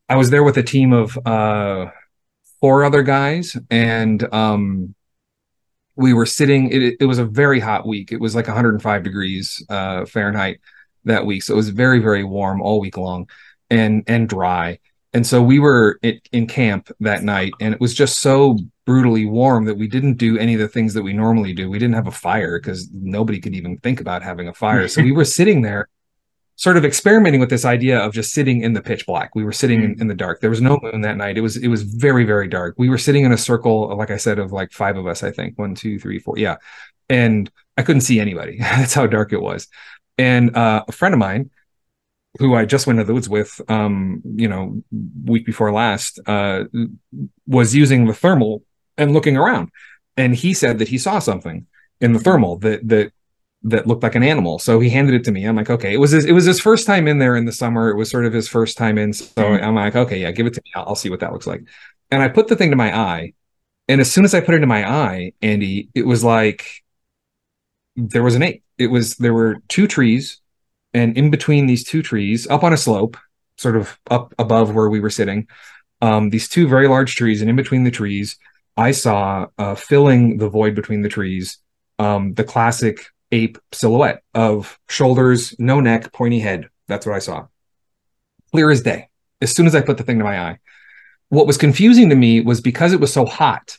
[0.07, 1.87] I was there with a team of uh,
[2.61, 4.95] four other guys, and um,
[5.95, 6.71] we were sitting.
[6.71, 8.11] It, it was a very hot week.
[8.11, 10.59] It was like 105 degrees uh, Fahrenheit
[11.05, 13.27] that week, so it was very very warm all week long,
[13.69, 14.79] and and dry.
[15.13, 19.25] And so we were in, in camp that night, and it was just so brutally
[19.25, 21.69] warm that we didn't do any of the things that we normally do.
[21.69, 24.87] We didn't have a fire because nobody could even think about having a fire.
[24.89, 25.87] So we were sitting there,
[26.57, 29.35] sort of experimenting with this idea of just sitting in the pitch black.
[29.35, 30.39] We were sitting in, in the dark.
[30.39, 31.37] There was no moon that night.
[31.37, 32.75] It was it was very very dark.
[32.77, 35.23] We were sitting in a circle, like I said, of like five of us.
[35.23, 36.57] I think one, two, three, four, yeah.
[37.09, 38.57] And I couldn't see anybody.
[38.59, 39.67] That's how dark it was.
[40.17, 41.51] And uh, a friend of mine
[42.39, 44.83] who I just went to the woods with, um, you know,
[45.23, 46.65] week before last, uh,
[47.47, 48.63] was using the thermal
[48.97, 49.69] and looking around,
[50.17, 51.65] and he said that he saw something
[52.01, 53.11] in the thermal that that
[53.65, 54.59] that looked like an animal.
[54.59, 55.43] So he handed it to me.
[55.45, 57.51] I'm like, okay, it was his, it was his first time in there in the
[57.51, 57.89] summer.
[57.89, 59.11] It was sort of his first time in.
[59.13, 59.63] So Mhm.
[59.63, 60.71] I'm like, okay, yeah, give it to me.
[60.75, 61.63] I'll, I'll see what that looks like.
[62.11, 63.33] And I put the thing to my eye,
[63.87, 66.83] and as soon as I put it to my eye, Andy, it was like
[67.95, 68.63] there was an ape.
[68.77, 70.41] It was there were two trees
[70.93, 73.17] and in between these two trees, up on a slope,
[73.57, 75.47] sort of up above where we were sitting,
[76.01, 78.37] um, these two very large trees, and in between the trees,
[78.77, 81.57] I saw uh, filling the void between the trees,
[81.99, 86.69] um, the classic ape silhouette of shoulders, no neck, pointy head.
[86.87, 87.47] That's what I saw.
[88.51, 89.09] Clear as day.
[89.41, 90.59] As soon as I put the thing to my eye,
[91.29, 93.77] what was confusing to me was because it was so hot.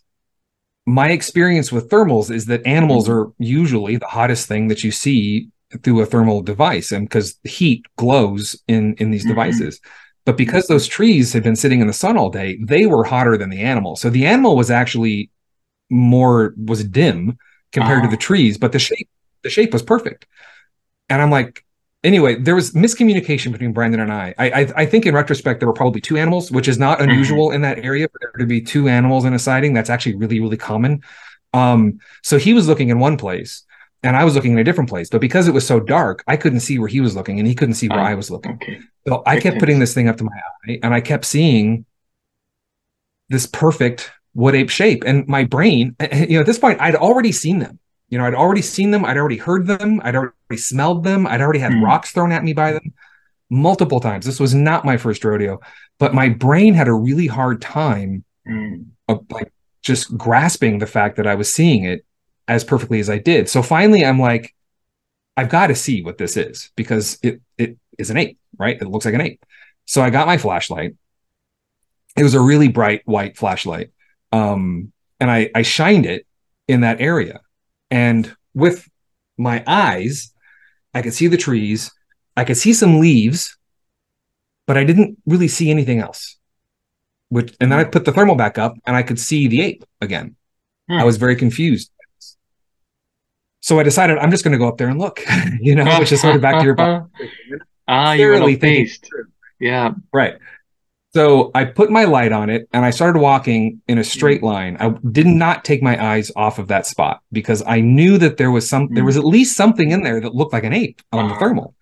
[0.85, 5.49] My experience with thermals is that animals are usually the hottest thing that you see
[5.83, 9.29] through a thermal device and because heat glows in in these Mhm.
[9.31, 9.81] devices
[10.25, 13.37] but because those trees had been sitting in the sun all day they were hotter
[13.37, 15.29] than the animal so the animal was actually
[15.91, 17.37] more was dim
[17.73, 18.13] compared to Ah.
[18.13, 19.09] the trees but the shape
[19.47, 20.27] the shape was perfect
[21.11, 21.65] and i'm like
[22.11, 25.69] anyway there was miscommunication between brandon and i i i, I think in retrospect there
[25.69, 28.61] were probably two animals which is not unusual in that area for there to be
[28.61, 30.93] two animals in a sighting that's actually really really common
[31.55, 33.53] um so he was looking in one place
[34.03, 35.09] and I was looking in a different place.
[35.11, 37.55] But because it was so dark, I couldn't see where he was looking, and he
[37.57, 38.13] couldn't see where Ah.
[38.13, 38.53] I was looking.
[38.53, 38.79] Okay.
[39.09, 40.37] So I kept putting this thing up to my
[40.69, 41.87] eye, and I kept seeing
[43.29, 45.03] this perfect wood ape shape.
[45.05, 45.97] And my brain,
[46.29, 47.81] you know, at this point, I'd already seen them.
[48.09, 49.05] You know, I'd already seen them.
[49.05, 50.01] I'd already heard them.
[50.05, 51.27] I'd already smelled them.
[51.27, 51.85] I'd already had Hmm.
[51.85, 52.95] rocks thrown at me by them
[53.51, 54.25] multiple times.
[54.27, 55.61] This was not my first rodeo,
[55.99, 58.87] but my brain had a really hard time Mm.
[59.09, 62.05] of like just grasping the fact that I was seeing it
[62.47, 63.49] as perfectly as I did.
[63.49, 64.55] So finally, I'm like,
[65.37, 68.81] I've got to see what this is because it it is an ape, right?
[68.81, 69.45] It looks like an ape.
[69.85, 70.95] So I got my flashlight.
[72.17, 73.91] It was a really bright white flashlight,
[74.33, 76.27] um, and I I shined it
[76.69, 77.41] in that area,
[77.91, 78.89] and with
[79.39, 80.33] my eyes,
[80.95, 81.91] I could see the trees.
[82.37, 83.57] I could see some leaves,
[84.67, 86.37] but I didn't really see anything else.
[87.29, 89.85] Which and then I put the thermal back up, and I could see the ape
[90.01, 90.37] again.
[90.89, 90.99] Hmm.
[90.99, 91.91] I was very confused.
[93.61, 95.25] So I decided I'm just going to go up there and look,
[95.61, 96.77] you know, which is sort of back to your
[97.89, 99.11] ah, you were Thoroughly not thinking faced.
[99.59, 99.95] Yeah.
[100.13, 100.39] right.
[101.17, 104.77] So I put my light on it and I started walking in a straight line.
[104.79, 108.51] I did not take my eyes off of that spot because I knew that there
[108.51, 111.29] was some there was at least something in there that looked like an ape on
[111.31, 111.39] the Ah.
[111.39, 111.75] thermal.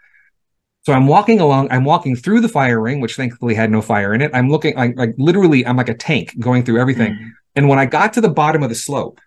[0.87, 4.14] So I'm walking along, I'm walking through the fire ring, which thankfully had no fire
[4.14, 4.31] in it.
[4.33, 7.14] I'm looking like like literally I'm like a tank going through everything.
[7.14, 7.31] Mm.
[7.57, 9.20] And when I got to the bottom of the slope,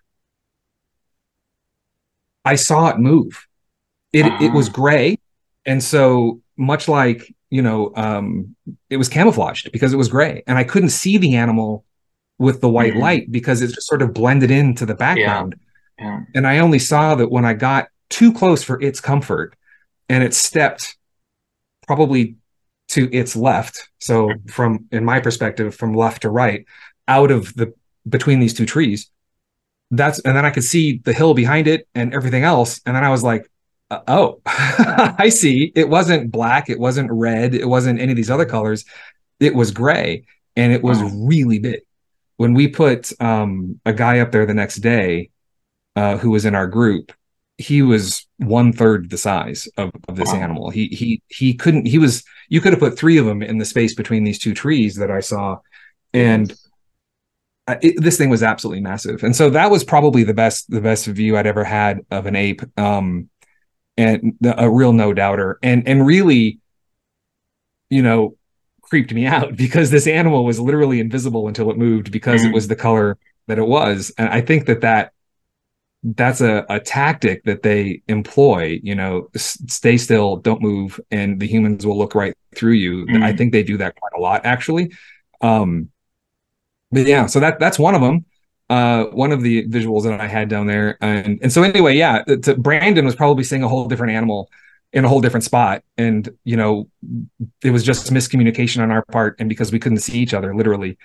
[2.46, 3.46] I saw it move.
[4.14, 4.72] It it was Ah.
[4.72, 5.18] gray,
[5.66, 8.54] and so much like you know, um,
[8.90, 11.84] it was camouflaged because it was gray, and I couldn't see the animal
[12.38, 13.00] with the white Mhm.
[13.00, 15.56] light because it just sort of blended into the background.
[15.98, 16.20] Yeah.
[16.34, 19.56] And I only saw that when I got too close for its comfort,
[20.08, 20.96] and it stepped
[21.86, 22.36] probably
[22.88, 23.88] to its left.
[23.98, 26.64] So from in my perspective, from left to right,
[27.08, 27.74] out of the
[28.08, 29.10] between these two trees.
[29.90, 32.80] That's and then I could see the hill behind it and everything else.
[32.86, 33.50] And then I was like,
[33.90, 35.72] uh, oh, I see.
[35.74, 38.84] It wasn't black, it wasn't red, it wasn't any of these other colors.
[39.40, 40.24] It was gray
[40.56, 41.10] and it was Wow.
[41.14, 41.80] really big.
[42.36, 45.30] When we put um, a guy up there the next day
[45.96, 47.12] uh, who was in our group,
[47.56, 50.40] he was one third the size of, of this Wow.
[50.40, 50.70] animal.
[50.70, 51.86] He he he couldn't.
[51.86, 52.22] He was.
[52.48, 55.10] You could have put three of them in the space between these two trees that
[55.10, 55.58] I saw,
[56.14, 56.54] and
[57.66, 59.22] uh, it, this thing was absolutely massive.
[59.22, 62.36] And so that was probably the best the best view I'd ever had of an
[62.36, 63.28] ape, um,
[63.98, 65.58] and a real no doubter.
[65.62, 66.60] And and really,
[67.90, 68.36] you know,
[68.82, 72.54] creeped me out because this animal was literally invisible until it moved because it Mhm.
[72.54, 74.12] was the color that it was.
[74.18, 75.12] And I think that that
[76.04, 81.40] that's a, a tactic that they employ you know s- stay still don't move and
[81.40, 83.22] the humans will look right through you Mm.
[83.24, 84.92] i think they do that quite a lot actually
[85.40, 85.90] um
[86.90, 88.24] but yeah so that that's one of them
[88.70, 90.98] uh one of the visuals that i had down there.
[91.00, 94.50] And and so anyway yeah to, brandon was probably seeing a whole different animal
[94.92, 95.82] in a whole different spot.
[95.96, 96.88] And you know
[97.62, 99.36] it was just miscommunication on our part.
[99.38, 100.98] And because we couldn't see each other literally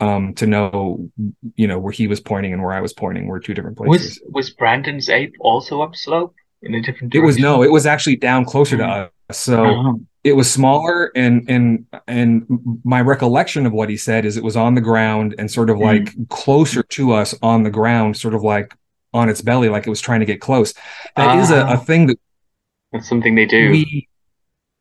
[0.00, 1.08] um to know
[1.54, 4.20] you know where he was pointing and where i was pointing were two different places.
[4.20, 8.16] Was was Brandon's ape also upslope in a different it was no it was actually
[8.16, 8.80] down closer Mm.
[8.80, 8.86] to
[9.30, 9.38] us.
[9.38, 10.00] So Oh.
[10.26, 12.28] It was smaller and and and
[12.84, 15.76] my recollection of what he said is it was on the ground and sort of
[15.76, 15.84] Mm.
[15.90, 18.74] like closer to us on the ground sort of like
[19.14, 20.74] on its belly like it was trying to get close
[21.16, 21.74] That is a, Ah.
[21.74, 22.18] a thing that
[22.92, 23.70] That's something they do.
[23.70, 24.08] we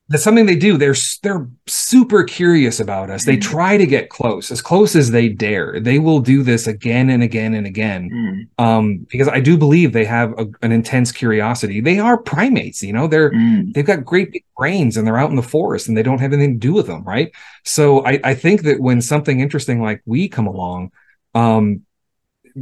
[0.08, 0.78] that's something they do.
[0.78, 3.26] They're they're super curious about us.
[3.26, 3.42] They Mm.
[3.42, 5.80] try to get close as close as they dare.
[5.80, 8.10] They will do this again and again and again.
[8.14, 8.64] Mm.
[8.64, 11.82] um because i do believe they have a, an intense curiosity.
[11.82, 13.08] They are primates you know?
[13.08, 13.74] They're Mm.
[13.74, 16.34] they've got great big brains and they're out in the forest and they don't have
[16.34, 17.32] anything to do with them right?
[17.64, 20.92] So i i think that when something interesting like we come along
[21.34, 21.82] um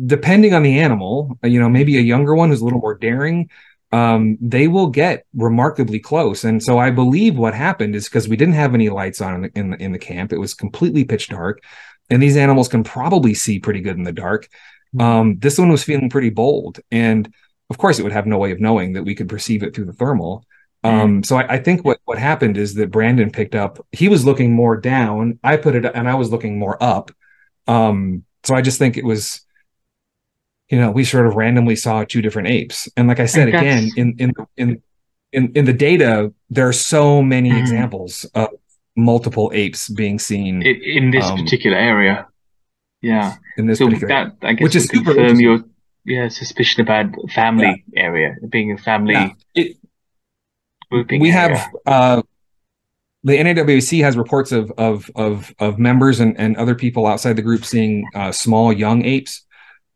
[0.06, 3.50] depending on the animal you know maybe a younger one who's a little more daring
[3.94, 6.44] um they will get remarkably close.
[6.44, 9.42] And so i believe what happened is because we didn't have any lights on in
[9.42, 10.34] the, in the in the camp.
[10.34, 11.64] It was completely pitch dark.
[12.10, 14.48] And these animals can probably see pretty good in the dark.
[15.00, 16.80] Um this one was feeling pretty bold.
[16.92, 17.34] And
[17.70, 19.86] of course it would have no way of knowing that we could perceive it through
[19.86, 20.44] the thermal.
[20.84, 23.86] Um, so I, I think what what happened is that Brandon picked up.
[23.92, 25.40] He was looking more down.
[25.44, 27.12] I put it, and I was looking more up.
[27.68, 29.42] Um, so I just think it was,
[30.70, 32.90] you know, we sort of randomly saw two different apes.
[32.98, 34.82] And like I said And again, in in in
[35.32, 37.60] in in the data, there are so many Mhm.
[37.60, 38.50] examples of
[38.96, 42.28] multiple apes being seen in, in this Um, particular area.
[43.02, 43.36] Yeah.
[43.58, 44.08] in this so particular.
[44.14, 45.60] that I guess which is would super confirm your
[46.06, 49.30] yeah suspicion about family area being a family Yeah.
[49.56, 49.78] It,
[50.92, 51.32] we area.
[51.34, 52.22] have uh
[53.24, 57.42] the NAWAC has reports of of of of members and, and other people outside the
[57.42, 59.42] group seeing uh, small young apes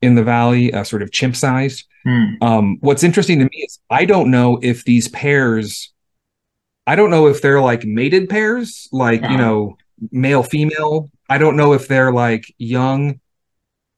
[0.02, 1.86] in the valley, uh, sort of chimp sized.
[2.04, 2.26] Hmm.
[2.42, 5.92] Um, what's interesting to me is I don't know if these pairs,
[6.86, 9.38] I don't know if they're like mated pairs, like you Uh-huh.
[9.38, 9.78] know,
[10.12, 11.10] male female.
[11.30, 13.20] I don't know if they're like young,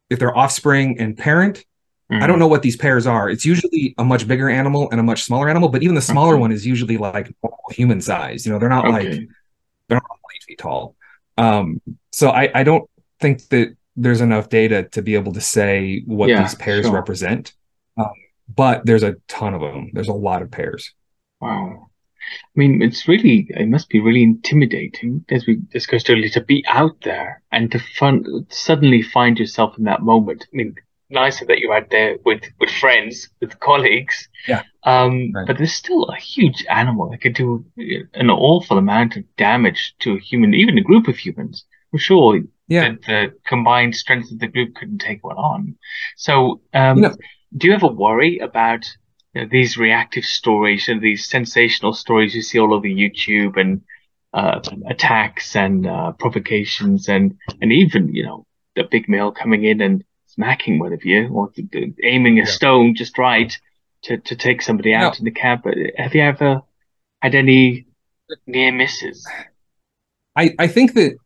[0.09, 1.65] if they're offspring and parent.
[2.12, 3.29] I don't know what these pairs are.
[3.29, 6.33] It's usually a much bigger animal and a much smaller animal, but even the smaller
[6.33, 6.41] Okay.
[6.41, 7.31] one is usually like
[7.69, 8.47] human size.
[8.47, 9.03] You know, they're not like
[9.88, 10.95] they're not eight feet tall.
[11.38, 11.79] Um,
[12.12, 16.29] so I, I don't think that there's enough data to be able to say what
[16.29, 16.93] Yeah, these pairs sure.
[16.95, 17.53] represent.
[17.97, 18.12] Um,
[18.63, 19.91] but there's a ton of them.
[19.93, 20.93] There's a lot of pairs.
[21.41, 21.88] Wow.
[22.55, 26.63] I mean, it's really, it must be really intimidating, as we discussed earlier, to be
[26.67, 30.45] out there and to fun, suddenly find yourself in that moment.
[30.53, 30.75] I mean,
[31.09, 34.27] nicer that you're out there with, with friends, with colleagues.
[34.47, 34.63] Yeah.
[34.83, 35.47] Um, Right.
[35.47, 37.65] but there's still a huge animal that could do
[38.13, 41.65] an awful amount of damage to a human, even a group of humans.
[41.93, 42.89] I'm sure Yeah.
[42.89, 45.75] that the combined strength of the group couldn't take one on.
[46.15, 47.01] So, um,
[47.58, 48.86] do you ever worry about
[49.34, 53.82] you know, these reactive stories and these sensational stories you see all over YouTube and
[54.34, 59.82] uh, attacks and uh, provocations and and even you know the big male coming in
[59.82, 61.51] and smacking one of you or
[62.03, 62.45] aiming a Yeah.
[62.45, 63.51] stone just right
[64.03, 65.19] to, to take somebody out No.
[65.19, 65.65] in the camp.
[65.97, 66.62] Have you ever
[67.23, 67.88] had any
[68.45, 69.27] near misses?
[70.36, 71.17] I, I think that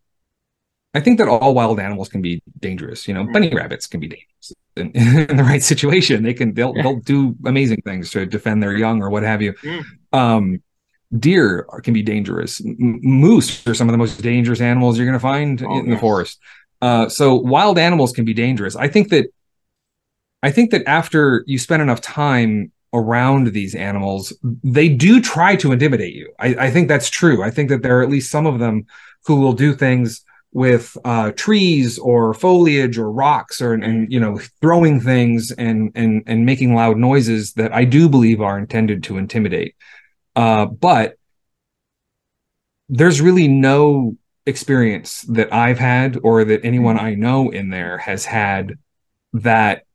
[0.93, 3.07] I think that all wild animals can be dangerous.
[3.07, 3.33] You know, Mm.
[3.33, 4.91] bunny rabbits can be dangerous in,
[5.29, 6.23] in the right situation.
[6.23, 6.83] They can they'll Yeah.
[6.83, 9.53] they'll do amazing things to defend their young or what have you.
[9.53, 9.83] Mm.
[10.13, 10.63] Um,
[11.17, 12.59] deer can be dangerous.
[12.65, 15.89] M- moose are some of the most dangerous animals you're going to find Oh, in
[15.89, 16.39] the forest.
[16.81, 18.75] Uh, so wild animals can be dangerous.
[18.75, 19.25] I think that
[20.41, 25.71] I think that after you spend enough time around these animals, they do try to
[25.71, 26.31] intimidate you.
[26.39, 27.41] I, I think that's true.
[27.41, 28.85] I think that there are at least some of them
[29.25, 34.39] who will do things with uh, trees or foliage or rocks or and you know
[34.61, 39.17] throwing things and and and making loud noises that I do believe are intended to
[39.17, 39.75] intimidate.
[40.35, 41.15] Uh, but
[42.89, 44.15] there's really no
[44.45, 48.73] experience that I've had or that anyone I know in there has had
[49.33, 49.85] that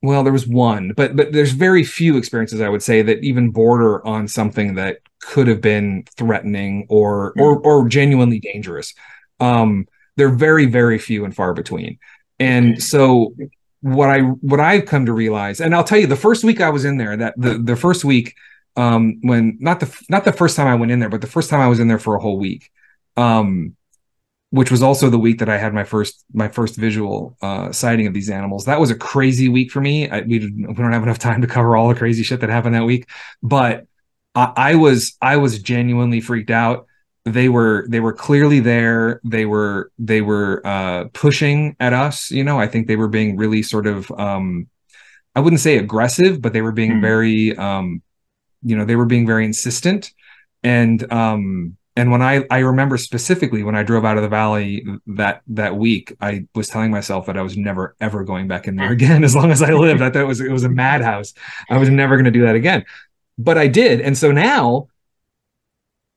[0.00, 3.50] well there was one but but there's very few experiences I would say that even
[3.50, 8.94] border on something that could have been threatening or or or genuinely dangerous
[9.40, 11.98] um they're very very few and far between
[12.38, 13.34] and so
[13.80, 16.70] what I what I've come to realize and I'll tell you the first week I
[16.70, 18.34] was in there that the the first week
[18.76, 21.50] um when not the not the first time I went in there but the first
[21.50, 22.70] time I was in there for a whole week
[23.16, 23.76] um
[24.54, 28.06] which was also the week that I had my first my first visual uh, sighting
[28.06, 28.66] of these animals.
[28.66, 30.08] That was a crazy week for me.
[30.08, 32.76] I, we, we don't have enough time to cover all the crazy shit that happened
[32.76, 33.08] that week,
[33.42, 33.88] but
[34.36, 36.86] I, I was I was genuinely freaked out.
[37.24, 39.20] They were they were clearly there.
[39.24, 42.30] They were they were uh, pushing at us.
[42.30, 44.68] You know, I think they were being really sort of um,
[45.34, 47.00] I wouldn't say aggressive, but they were being mm.
[47.00, 48.02] very um,
[48.62, 50.12] you know they were being very insistent
[50.64, 54.84] and um and when I I remember specifically when I drove out of the valley
[55.06, 58.74] that that week, I was telling myself that I was never ever going back in
[58.74, 60.02] there again as long as I lived.
[60.02, 61.34] I thought it was it was a madhouse.
[61.70, 62.84] I was never going to do that again,
[63.38, 64.88] but I did, and so now.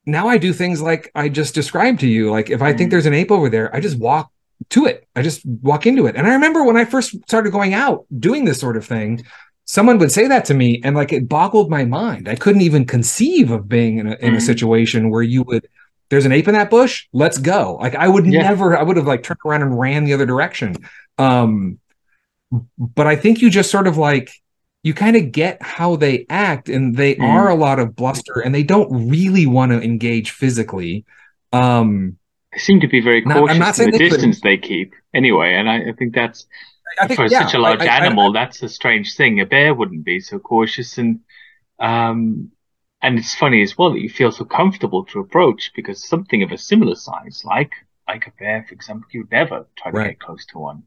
[0.08, 2.30] Now I do things like I just described to you.
[2.30, 2.90] Like if I think mm.
[2.92, 4.32] there's an ape over there, I just walk
[4.70, 5.06] to it.
[5.14, 6.16] I just walk into it.
[6.16, 9.24] And I remember when I first started going out doing this sort of thing,
[9.68, 12.86] someone would say that to me and like it boggled my mind i couldn't even
[12.86, 15.68] conceive of being in a, in a situation where you would
[16.08, 18.42] there's an ape in that bush let's go like i would yeah.
[18.42, 20.74] never i would have like turned around and ran the other direction
[21.18, 21.78] um
[22.78, 24.30] but i think you just sort of like
[24.82, 27.24] you kind of get how they act and they mm.
[27.24, 31.04] are a lot of bluster and they don't really want to engage physically
[31.52, 32.16] um
[32.52, 35.68] they seem to be very cautious not, in the they distance they keep anyway and
[35.68, 36.46] I, I think that's
[37.00, 39.40] I think, for yeah, such a large I, animal, that's a strange thing.
[39.40, 41.20] A bear wouldn't be so cautious, and
[41.78, 42.50] um,
[43.02, 46.52] and it's funny as well that you feel so comfortable to approach because something of
[46.52, 47.72] a similar size, like
[48.06, 50.08] like a bear, for example, you'd never try to right.
[50.10, 50.84] get close to one,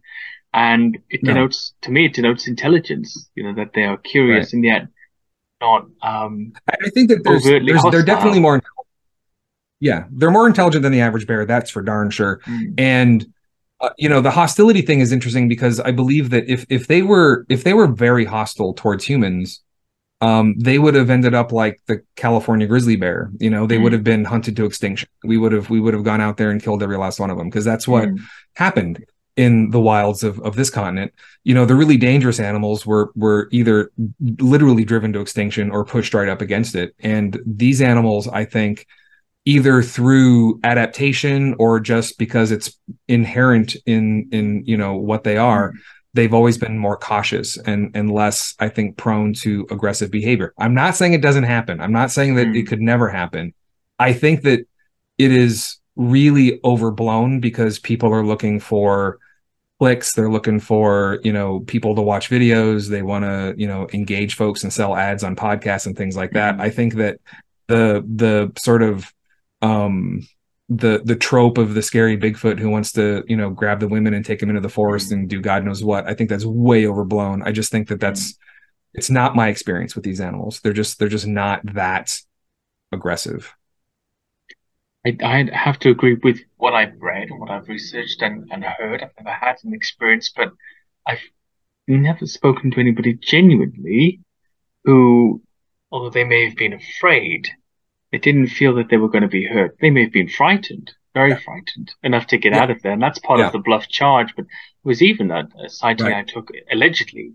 [0.53, 1.33] and it no.
[1.33, 3.29] denotes to me it denotes intelligence.
[3.35, 4.53] You know that they are curious right.
[4.53, 4.87] and yet
[5.61, 5.85] not.
[6.01, 8.61] Um, I think that there's, there's they're definitely more.
[9.79, 11.45] Yeah, they're more intelligent than the average bear.
[11.45, 12.41] That's for darn sure.
[12.45, 12.73] Mm.
[12.77, 13.33] And
[13.79, 17.01] uh, you know the hostility thing is interesting because I believe that if if they
[17.01, 19.61] were if they were very hostile towards humans,
[20.19, 23.31] um, they would have ended up like the California grizzly bear.
[23.39, 23.83] You know, they mm.
[23.83, 25.09] would have been hunted to extinction.
[25.23, 27.37] We would have we would have gone out there and killed every last one of
[27.37, 28.19] them because that's what mm.
[28.55, 29.03] happened
[29.35, 31.13] in the wilds of, of this continent.
[31.43, 36.13] You know, the really dangerous animals were were either literally driven to extinction or pushed
[36.13, 36.95] right up against it.
[36.99, 38.87] And these animals, I think,
[39.45, 42.77] either through adaptation or just because it's
[43.07, 45.79] inherent in in you know what they are mm-hmm.
[46.13, 50.75] they've always been more cautious and and less i think prone to aggressive behavior i'm
[50.75, 52.55] not saying it doesn't happen i'm not saying that mm.
[52.55, 53.51] it could never happen
[53.97, 54.59] i think that
[55.17, 59.19] it is really overblown because people are looking for
[59.79, 63.87] clicks they're looking for you know people to watch videos they want to you know
[63.93, 66.61] engage folks and sell ads on podcasts and things like that mm.
[66.61, 67.19] i think that
[67.67, 69.11] the the sort of
[69.61, 70.21] um
[70.71, 74.13] the the trope of the scary Bigfoot who wants to you know grab the women
[74.13, 75.13] and take them into the forest mm.
[75.13, 76.07] and do God knows what.
[76.07, 77.43] I think that's way overblown.
[77.43, 78.37] I just think that that's
[78.93, 80.61] it's not my experience with these animals.
[80.61, 82.17] They're just they're just not that
[82.93, 83.53] aggressive.
[85.05, 88.63] I, I have to agree with what I've read and what I've researched and, and
[88.63, 89.01] heard.
[89.01, 90.51] I've never had an experience, but
[91.07, 91.21] I've
[91.87, 94.21] never spoken to anybody genuinely
[94.83, 95.41] who,
[95.91, 97.47] although they may have been afraid,
[98.11, 99.77] they didn't feel that they were going to be hurt.
[99.81, 101.39] They may have been frightened, very yeah.
[101.39, 102.61] frightened, enough to get yeah.
[102.61, 102.91] out of there.
[102.91, 103.47] And that's part yeah.
[103.47, 104.35] of the bluff charge.
[104.35, 104.51] But it
[104.87, 106.17] was even a, a sighting right.
[106.17, 107.33] I took allegedly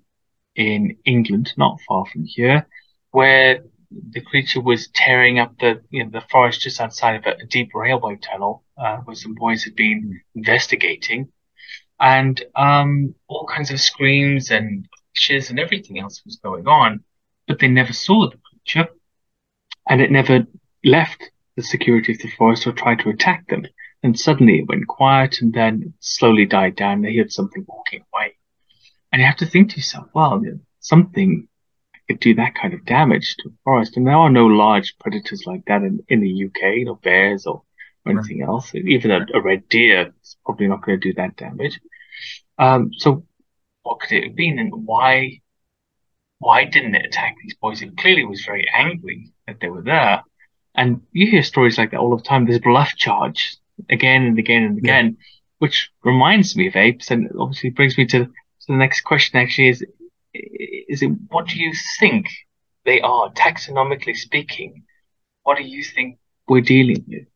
[0.54, 2.66] in England, not far from here,
[3.10, 3.64] where
[4.10, 7.46] the creature was tearing up the you know the forest just outside of a, a
[7.46, 11.28] deep railway tunnel uh, where some boys had been investigating,
[12.00, 17.02] and um, all kinds of screams and shiz and everything else was going on,
[17.46, 18.88] but they never saw the creature,
[19.88, 20.46] and it never
[20.84, 23.66] left the security of the forest or tried to attack them.
[24.02, 27.00] And suddenly it went quiet and then slowly died down.
[27.00, 28.36] They heard something walking away.
[29.10, 30.42] And you have to think to yourself, well,
[30.80, 31.48] something
[32.08, 33.96] could do that kind of damage to a forest.
[33.96, 37.62] And there are no large predators like that in, in the UK, no bears or,
[38.04, 38.48] or anything right.
[38.48, 38.74] else.
[38.74, 41.80] Even a, a, red deer is probably not going to do that damage.
[42.58, 43.24] Um, so
[43.82, 45.40] what could it have been and why,
[46.38, 47.82] why didn't it attack these boys?
[47.82, 50.22] It clearly was very angry that they were there.
[50.74, 52.46] And you hear stories like that all the time.
[52.46, 53.56] This bluff charge
[53.90, 55.26] again and again and again, yeah.
[55.58, 58.30] which reminds me of apes and obviously brings me to, to
[58.68, 59.84] the next question actually is,
[60.96, 62.26] is it, what do you think
[62.84, 64.84] they are taxonomically speaking?
[65.42, 66.18] What do you think
[66.48, 67.26] we're dealing with?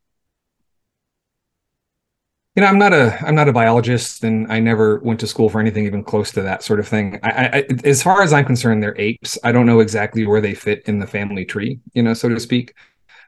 [2.56, 5.48] you know i'm not a i'm not a biologist and i never went to school
[5.48, 8.44] for anything even close to that sort of thing I, I, as far as i'm
[8.44, 12.02] concerned they're apes i don't know exactly where they fit in the family tree you
[12.02, 12.74] know so to speak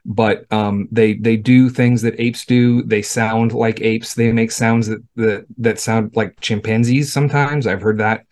[0.05, 2.83] but um, they they do things that apes do.
[2.83, 4.15] They sound like apes.
[4.15, 7.13] They make sounds that that, that sound like chimpanzees.
[7.13, 8.27] Sometimes I've heard that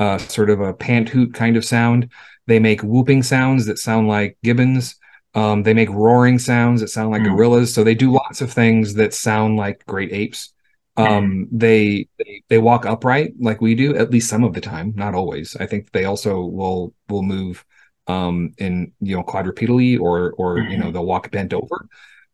[0.00, 2.10] uh, sort of a pant hoot kind of sound.
[2.48, 4.96] They make whooping sounds that sound like gibbons.
[5.34, 7.36] Um, they make roaring sounds that sound like Mm.
[7.36, 7.74] gorillas.
[7.74, 10.52] So they do lots of things that sound like great apes.
[10.98, 14.92] Um, they, they they walk upright like we do, at least some of the time,
[14.96, 15.56] not always.
[15.56, 17.64] I think they also will will move
[18.08, 20.92] um in you know quadrupedally or or you know Mhm.
[20.92, 21.86] they'll walk bent over.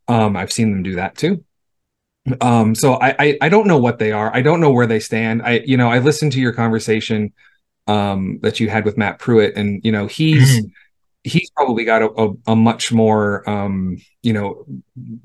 [0.09, 1.45] Um, I've seen them do that too.
[2.41, 4.35] Um, so I, I I don't know what they are.
[4.35, 5.43] I don't know where they stand.
[5.43, 7.33] I you know I listened to your conversation
[7.87, 10.70] um that you had with Matt Pruitt, and you know he's Mhm.
[11.24, 14.64] he's probably got a, a, a much more um you know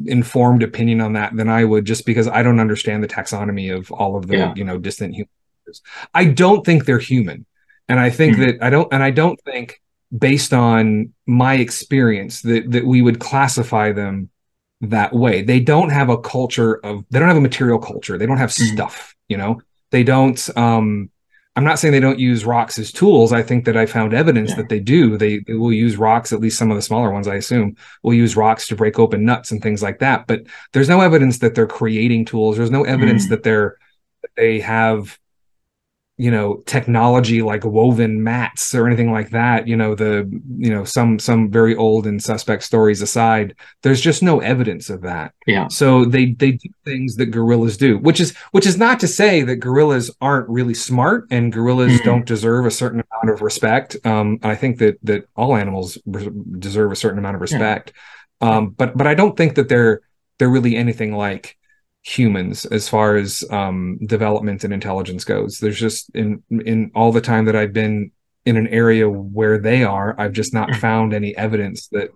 [0.05, 3.91] informed opinion on that than I would, just because I don't understand the taxonomy of
[3.91, 4.53] all of the Yeah.
[4.55, 5.81] you know distant humans.
[6.13, 7.45] I don't think they're human,
[7.87, 8.39] and I think Mhm.
[8.59, 9.81] that I don't, and I don't think
[10.17, 14.29] based on my experience that that we would classify them
[14.81, 15.41] that way.
[15.43, 18.17] They don't have a culture of they don't have a material culture.
[18.17, 18.73] They don't have Mhm.
[18.73, 19.61] stuff, you know.
[19.91, 21.09] They don't um
[21.55, 23.33] I'm not saying they don't use rocks as tools.
[23.33, 24.55] I think that I found evidence Yeah.
[24.57, 25.17] that they do.
[25.17, 28.13] They, they will use rocks, at least some of the smaller ones, I assume, will
[28.13, 30.27] use rocks to break open nuts and things like that.
[30.27, 32.55] But there's no evidence that they're creating tools.
[32.55, 33.29] There's no evidence Mm.
[33.29, 33.77] that they're
[34.21, 35.17] that they have
[36.21, 40.11] you know technology like woven mats or anything like that you know the
[40.65, 45.01] you know some some very old and suspect stories aside there's just no evidence of
[45.01, 45.67] that Yeah.
[45.69, 49.41] so they they do things that gorillas do which is which is not to say
[49.41, 52.05] that gorillas aren't really smart and gorillas Mhm.
[52.05, 55.97] don't deserve a certain amount of respect um i think that that all animals
[56.59, 57.93] deserve a certain amount of respect
[58.41, 60.01] um but but i don't think that they're
[60.37, 61.57] they're really anything like
[62.03, 65.59] humans as far as um development and intelligence goes.
[65.59, 68.11] There's just in in all the time that i've been
[68.45, 70.75] in an area where they are i've just not Mhm.
[70.77, 72.09] found any evidence that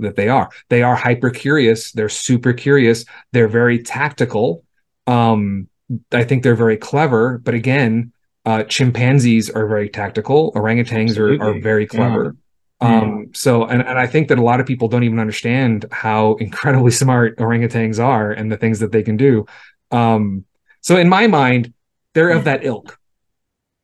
[0.00, 0.48] that they are.
[0.68, 1.90] They are hyper curious.
[1.90, 3.04] They're super curious.
[3.32, 4.64] They're very tactical.
[5.08, 5.68] Um
[6.12, 7.38] i think they're very clever.
[7.38, 8.12] But again
[8.44, 10.52] uh chimpanzees are very tactical.
[10.52, 12.24] Orangutans are, are very clever.
[12.24, 12.30] Yeah.
[12.80, 16.34] Um so and, and i think that a lot of people don't even understand how
[16.40, 19.44] incredibly smart orangutans are and the things that they can do.
[19.90, 20.44] Um
[20.80, 21.72] so in my mind
[22.14, 22.98] they're of that ilk.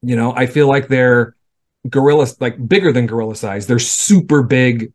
[0.02, 1.34] You know i feel like they're
[1.88, 3.66] gorillas like bigger than gorilla size.
[3.66, 4.92] They're super big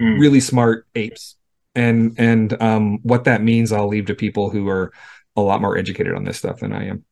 [0.00, 0.18] Mm.
[0.18, 1.36] really smart apes.
[1.74, 4.92] And and um what that means i'll leave to people who are
[5.36, 7.04] a lot more educated on this stuff than i am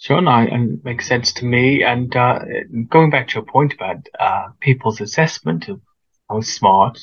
[0.00, 1.82] Sure, no, and makes sense to me.
[1.84, 2.38] And uh,
[2.88, 5.78] going back to your point about uh, people's assessment of
[6.30, 6.98] how smart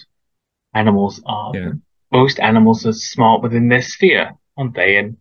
[0.74, 1.74] animals are, Yeah.
[2.12, 4.98] most animals are smart within their sphere, aren't they?
[4.98, 5.18] And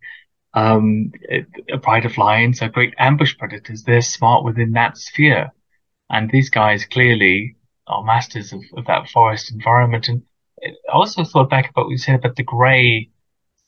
[0.55, 1.13] um,
[1.71, 3.83] a pride of lions are great ambush predators.
[3.83, 5.53] They're smart within that sphere.
[6.09, 7.57] And these guys clearly
[7.89, 10.09] are masters of, of that forest environment.
[10.09, 10.23] And
[10.65, 13.11] I also thought back about what you said about the grey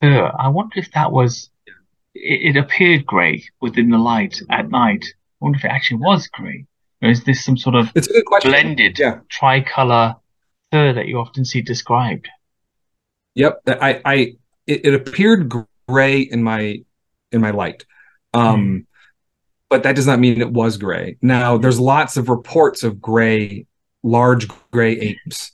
[0.01, 0.33] fur.
[0.39, 1.51] I wonder if that was
[2.15, 5.05] it, it appeared grey within the light at night.
[5.41, 6.67] I wonder if it actually was grey.
[7.03, 10.17] Or is this some sort of it's a good question blended yeah tricolor
[10.73, 12.29] fur that you often see described?
[13.35, 14.15] Yep, I, I,
[14.67, 15.53] it, it appeared
[15.89, 16.83] gray in my,
[17.31, 17.85] in my light,
[18.35, 18.87] um,
[19.71, 21.19] but that does not mean it was gray.
[21.23, 23.67] Now, there's lots of reports of gray,
[24.03, 25.53] large gray apes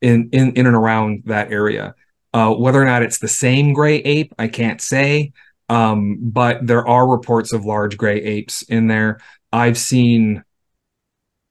[0.00, 1.94] in in in and around that area.
[2.34, 5.32] Uh, whether or not it's the same gray ape, I can't say.
[5.68, 9.20] Um, but there are reports of large gray apes in there.
[9.52, 10.44] I've seen,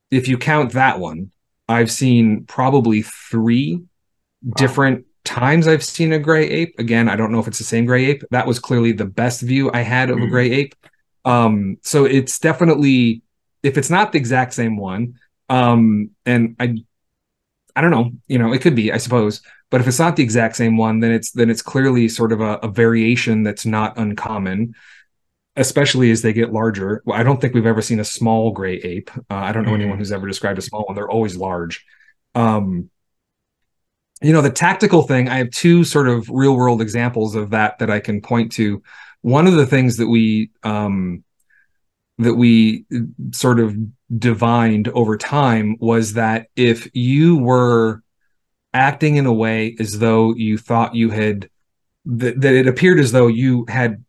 [0.10, 1.32] if you count that one,
[1.68, 3.82] I've seen probably three
[4.56, 6.76] different times I've seen a gray ape.
[6.80, 8.24] Again, I don't know if it's the same gray ape.
[8.32, 10.30] That was clearly the best view I had of a Mhm.
[10.30, 10.76] gray ape.
[11.26, 13.22] Um, so it's definitely
[13.64, 15.14] if it's not the exact same one,
[15.48, 16.84] um, and I
[17.76, 19.42] I don't know, you know, it could be, I suppose.
[19.70, 22.42] But if it's not the exact same one, then it's then it's clearly sort of
[22.42, 24.74] a, a variation that's not uncommon,
[25.56, 27.02] especially as they get larger.
[27.06, 29.10] Well, I don't think we've ever seen a small gray ape.
[29.30, 30.00] Uh, I don't know anyone Mhm.
[30.00, 30.96] who's ever described a small one.
[30.96, 31.86] They're always large.
[32.36, 32.90] Um,
[34.22, 37.80] you know, the tactical thing, I have two sort of real world examples of that
[37.80, 38.84] that I can point to.
[39.22, 41.24] One of the things that we um,
[42.22, 42.86] that we
[43.32, 43.76] sort of
[44.18, 48.02] divined over time was that if you were
[48.74, 51.50] acting in a way as though you thought you had
[52.06, 54.04] that, that it appeared as though you had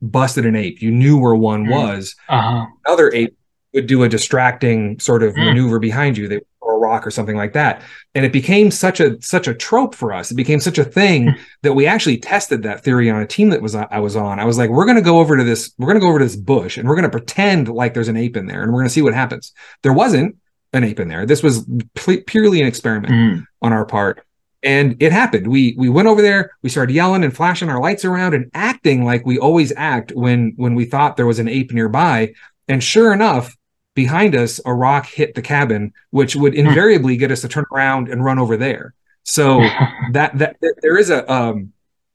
[0.00, 1.70] busted an ape, you knew where one Mm.
[1.70, 2.66] was, Uh-huh.
[2.86, 3.36] another ape
[3.72, 5.46] would do a distracting sort of Mm.
[5.46, 6.28] maneuver behind you.
[6.28, 6.53] They would throw a
[6.84, 7.82] rock or something like that.
[8.14, 10.30] And it became such a such a trope for us.
[10.30, 11.38] It became such a thing Mm.
[11.62, 14.38] that we actually tested that theory on a team that was I was on.
[14.38, 16.36] I was like, we're gonna go over to this, we're gonna go over to this
[16.36, 19.02] bush and we're gonna pretend like there's an ape in there and we're gonna see
[19.02, 19.52] what happens.
[19.82, 20.36] There wasn't
[20.72, 21.24] an ape in there.
[21.26, 21.64] This was
[21.94, 23.46] pu- purely an experiment Mm.
[23.62, 24.22] on our part.
[24.62, 25.46] And it happened.
[25.46, 29.04] We we went over there, we started yelling and flashing our lights around and acting
[29.04, 32.32] like we always act when when we thought there was an ape nearby.
[32.66, 33.54] And sure enough,
[33.94, 38.08] behind us, a rock hit the cabin, which would invariably get us to turn around
[38.08, 38.94] and run over there.
[39.22, 39.60] So
[40.12, 41.72] that, that there is a um,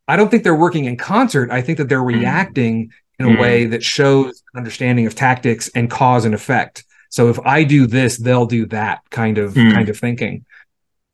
[0.08, 1.52] I don't think they're working in concert.
[1.52, 3.40] I think that they're reacting in a Mm.
[3.40, 6.84] way that shows an understanding of tactics and cause and effect.
[7.10, 9.74] So if I do this, they'll do that kind of Mm.
[9.74, 10.46] kind of thinking.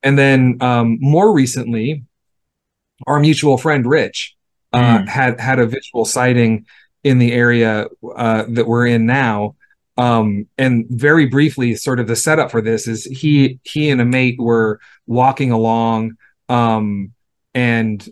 [0.04, 2.04] And then um, more recently,
[3.08, 4.36] our mutual friend Rich
[4.72, 5.08] uh, Mm.
[5.08, 6.66] had had a visual sighting
[7.04, 9.56] in the area uh, that we're in now.
[9.98, 14.06] Um, and very briefly, sort of the setup for this is he he and a
[14.06, 16.18] mate were walking along,
[16.50, 17.14] um,
[17.54, 18.08] and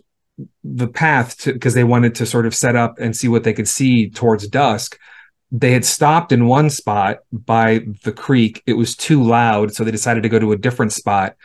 [0.62, 3.52] the path to because they wanted to sort of set up and see what they
[3.52, 4.98] could see towards dusk.
[5.52, 8.62] They had stopped in one spot by the creek.
[8.66, 11.36] It was too loud, so they decided to go to a different spot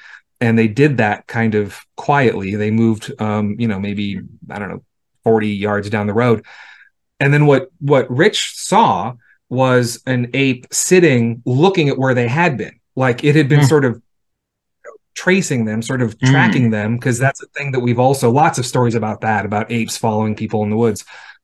[0.41, 2.55] and they did that kind of quietly.
[2.55, 4.83] They moved, um, you know, maybe I don't know,
[5.23, 6.45] forty yards down the road,
[7.19, 9.15] and then what what Rich saw
[9.49, 13.65] was an ape sitting, looking at where they had been, like it had been Hmm.
[13.65, 14.01] sort of
[15.15, 16.31] tracing them, sort of Hmm.
[16.31, 19.71] tracking them, because that's a thing that we've also lots of stories about that about
[19.71, 21.03] apes following people in the woods,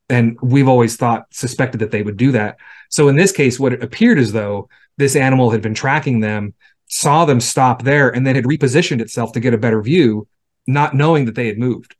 [0.10, 2.58] and we've always thought suspected that they would do that.
[2.90, 6.54] So in this case, what it appeared as though this animal had been tracking them
[6.88, 10.28] saw them stop there and then had repositioned itself to get a better view,
[10.68, 11.96] not knowing that they had moved.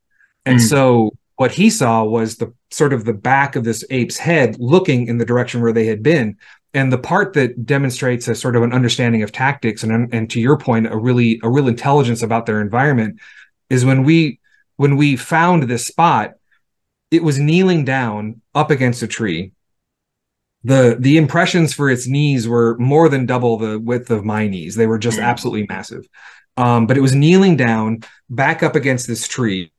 [0.46, 0.70] And Mm.
[0.70, 5.08] so what he saw was the sort of the back of this ape's head looking
[5.08, 6.38] in the direction where they had been.
[6.74, 10.42] And the part that demonstrates a sort of an understanding of tactics and, and to
[10.42, 13.20] your point, a really a real intelligence about their environment
[13.70, 14.40] is when we
[14.78, 16.34] when we found this spot,
[17.12, 19.52] it was kneeling down up against a tree
[20.66, 24.76] the the impressions for its knees were more than double the width of my knees.
[24.76, 25.24] They were just Mm.
[25.24, 26.08] absolutely massive.
[26.58, 29.72] Um, but it was kneeling down, back up against this tree.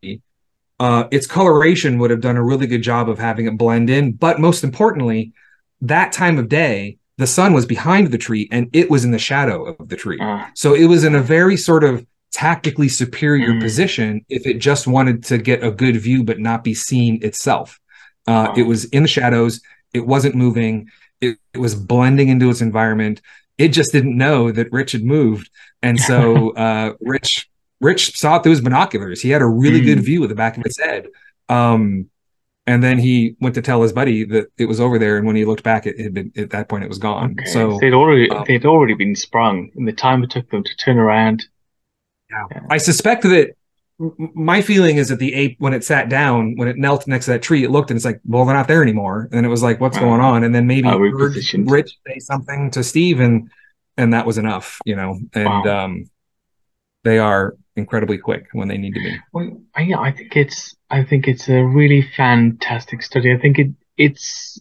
[0.79, 4.13] Uh, its coloration would have done a really good job of having it blend in.
[4.13, 5.33] But most importantly,
[5.81, 9.19] that time of day, the sun was behind the tree and it was in the
[9.19, 10.19] shadow of the tree.
[10.21, 13.61] Ah, So it was in a very sort of tactically superior Mm.
[13.63, 17.81] position if it just wanted to get a good view but not be seen itself.
[18.27, 18.55] Uh, Wow.
[18.57, 19.61] It was in the shadows.
[19.95, 20.91] It wasn't moving.
[21.23, 23.23] It, it was blending into its environment.
[23.57, 25.49] It just didn't know that Rich had moved,
[25.83, 27.49] and so uh, Rich
[27.81, 29.21] Rich saw it through his binoculars.
[29.21, 29.85] He had a really Mm.
[29.87, 31.09] good view of the back of its head.
[31.49, 32.09] Um,
[32.67, 35.37] and then he went to tell his buddy that it was over there, and when
[35.37, 37.37] he looked back, it had been at that point it was gone.
[37.39, 37.49] okay.
[37.51, 40.77] So they'd already um, they'd already been sprung in the time it took them to
[40.77, 41.47] turn around.
[42.31, 43.51] Yeah, I suspect that
[43.99, 47.31] my feeling is that the ape, when it sat down, when it knelt next to
[47.33, 49.29] that tree, it looked and it's like, well, they're not there anymore.
[49.33, 50.03] And it was like, what's Wow.
[50.05, 50.45] going on?
[50.45, 51.37] And then maybe Uh, heard.
[51.55, 53.49] Rich say something to Steve, and
[53.97, 55.21] and that was enough, you know.
[55.35, 55.85] And Wow.
[55.85, 56.11] um,
[57.05, 59.17] they are incredibly quick when they need to be.
[59.33, 63.33] Well, I- yeah, I think it's I think it's a really fantastic study.
[63.33, 64.61] I think it it's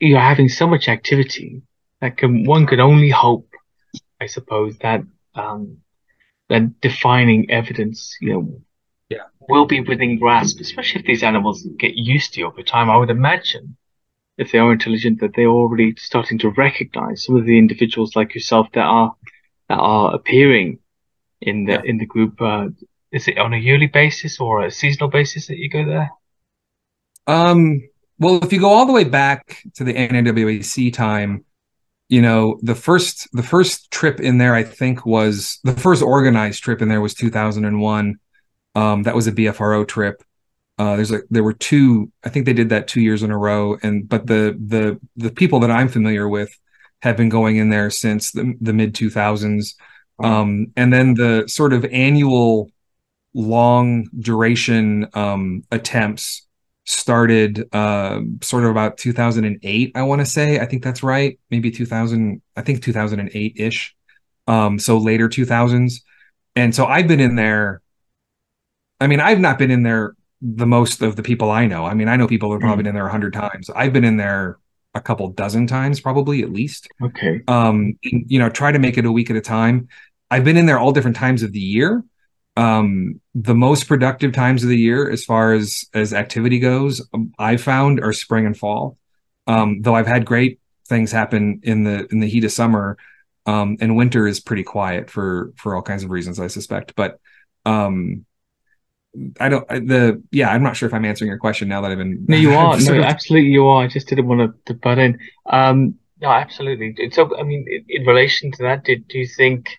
[0.00, 1.62] you're having so much activity
[2.00, 3.48] that can one could only hope,
[4.20, 5.02] I suppose, that
[5.34, 5.78] um
[6.48, 8.60] that defining evidence, you know,
[9.08, 9.24] Yeah.
[9.48, 12.90] will be within grasp, especially if these animals get used to you over time.
[12.90, 13.76] I would imagine
[14.38, 18.34] if they are intelligent that they're already starting to recognize some of the individuals like
[18.34, 19.14] yourself that are
[19.68, 20.78] that are appearing
[21.42, 21.82] in the Yeah.
[21.84, 22.40] in the group.
[22.40, 22.68] Uh,
[23.10, 26.10] is it on a yearly basis or a seasonal basis that you go there?
[27.26, 27.82] Um,
[28.18, 31.44] well, if you go all the way back to the NAWAC time,
[32.08, 36.62] you know, the first the first trip in there, I think, was the first organized
[36.62, 38.18] trip in there was 2001.
[38.74, 40.22] Um, that was a BFRO trip.
[40.78, 42.10] Uh, there's like there were two.
[42.24, 43.76] I think they did that two years in a row.
[43.82, 46.50] And but the the the people that I'm familiar with
[47.02, 49.74] have been going in there since the, the mid 2000s.
[50.22, 52.70] Um, and then the sort of annual
[53.34, 56.46] long duration um, attempts
[56.84, 60.58] started uh, sort of about 2008 i want to say.
[60.58, 61.38] I think that's right.
[61.50, 63.94] Maybe 2000 i think 2008 ish
[64.48, 66.00] um, so later 2000s
[66.56, 67.80] and so i've been in there
[69.00, 71.84] i mean i've not been in there the most of the people i know.
[71.84, 73.70] I mean i know people who have probably been in there a 100 times.
[73.70, 74.58] I've been in there
[74.94, 76.88] a couple dozen times probably at least.
[77.00, 77.40] Okay.
[77.46, 79.88] um and, you know try to make it a week at a time
[80.32, 82.02] i've been in there all different times of the year
[82.56, 87.32] um the most productive times of the year as far as as activity goes um,
[87.38, 88.96] i found are spring and fall
[89.46, 90.58] um though i've had great
[90.88, 92.96] things happen in the in the heat of summer
[93.46, 97.18] um and winter is pretty quiet for for all kinds of reasons i suspect but
[97.64, 98.24] um
[99.40, 101.90] i don't I- the yeah i'm not sure if i'm answering your question now that
[101.90, 102.78] i've been No, you are.
[102.78, 103.84] No, of- absolutely you are.
[103.84, 105.18] I just didn't want to, to butt in.
[105.46, 106.94] Um, no, absolutely.
[107.10, 109.78] So, I mean, in, in relation to that, did, do you think,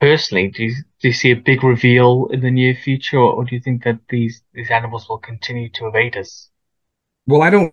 [0.00, 3.54] personally, do you, do you see a big reveal in the near future, or, do
[3.54, 6.48] you think that these, these animals will continue to evade us?
[7.26, 7.72] Well, I don't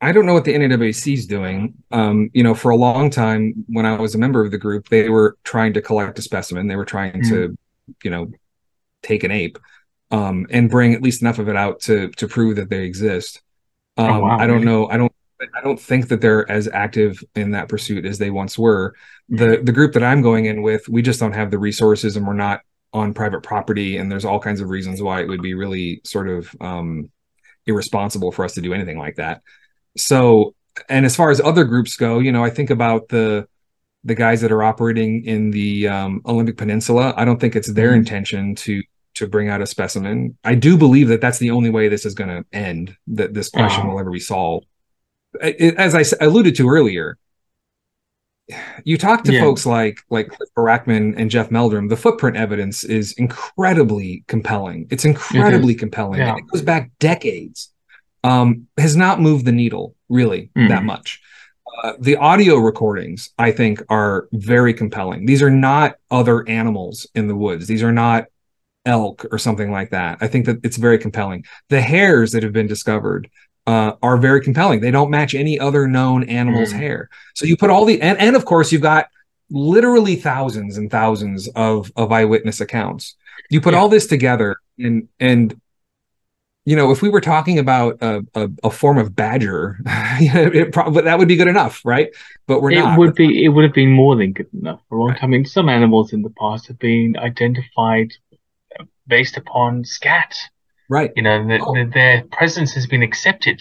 [0.00, 1.74] I don't know what the NAWAC is doing.
[1.90, 4.88] Um, you know, for a long time when I was a member of the group,
[4.88, 6.68] they were trying to collect a specimen.
[6.68, 7.56] They were trying to,
[8.04, 8.30] you know,
[9.02, 9.58] take an ape
[10.10, 13.42] um, and bring at least enough of it out to to prove that they exist.
[13.96, 14.66] Oh, um, oh, wow, I don't really?
[14.66, 14.88] know.
[14.88, 15.07] I don't.
[15.40, 18.94] I don't think that they're as active in that pursuit as they once were.
[19.28, 22.26] The the group that I'm going in with, we just don't have the resources, and
[22.26, 22.60] we're not
[22.92, 23.96] on private property.
[23.98, 27.10] And there's all kinds of reasons why it would be really sort of um,
[27.66, 29.42] irresponsible for us to do anything like that.
[29.96, 30.54] So,
[30.88, 33.46] and as far as other groups go, you know, I think about the
[34.04, 37.14] the guys that are operating in the um, Olympic Peninsula.
[37.16, 37.98] I don't think it's their mm-hmm.
[37.98, 38.82] intention to
[39.14, 40.38] to bring out a specimen.
[40.44, 42.96] I do believe that that's the only way this is going to end.
[43.08, 44.66] That this question will ever be solved.
[45.40, 47.18] As I alluded to earlier,
[48.84, 49.40] you talk to yeah.
[49.40, 51.88] folks like like Barackman and Jeff Meldrum.
[51.88, 54.86] The footprint evidence is incredibly compelling.
[54.90, 56.20] It's incredibly it compelling.
[56.20, 56.36] Yeah.
[56.36, 57.72] It goes back decades.
[58.24, 60.68] Um, has not moved the needle really mm.
[60.68, 61.20] that much.
[61.82, 65.26] Uh, the audio recordings, I think, are very compelling.
[65.26, 67.68] These are not other animals in the woods.
[67.68, 68.24] These are not
[68.84, 70.18] elk or something like that.
[70.20, 71.44] I think that it's very compelling.
[71.68, 73.30] The hairs that have been discovered
[73.68, 74.80] uh, are very compelling.
[74.80, 76.78] They don't match any other known animal's mm.
[76.78, 77.10] hair.
[77.34, 79.08] So you put all the and, and of course you've got
[79.50, 83.14] literally thousands and thousands of of eyewitness accounts.
[83.50, 83.80] You put yeah.
[83.80, 85.60] all this together and and
[86.64, 91.02] you know, if we were talking about a, a, a form of badger, it probably
[91.02, 92.08] that would be good enough, right?
[92.46, 92.94] But we're it not.
[92.94, 93.44] It would be.
[93.44, 95.24] It would have been more than good enough for a long time.
[95.24, 98.12] I mean, some animals in the past have been identified
[99.06, 100.38] based upon scat.
[100.88, 101.12] Right.
[101.16, 101.74] You know, the, oh.
[101.74, 103.60] the, their presence has been accepted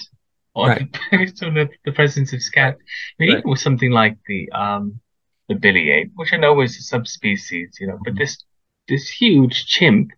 [0.56, 0.98] on, right.
[1.12, 2.78] based on the, the, presence of scat.
[2.78, 3.40] I mean, right.
[3.40, 5.00] even with something like the um
[5.48, 8.20] the Bili ape, which I know is a subspecies, you know, but mm-hmm.
[8.20, 8.44] this
[8.88, 10.12] this huge chimp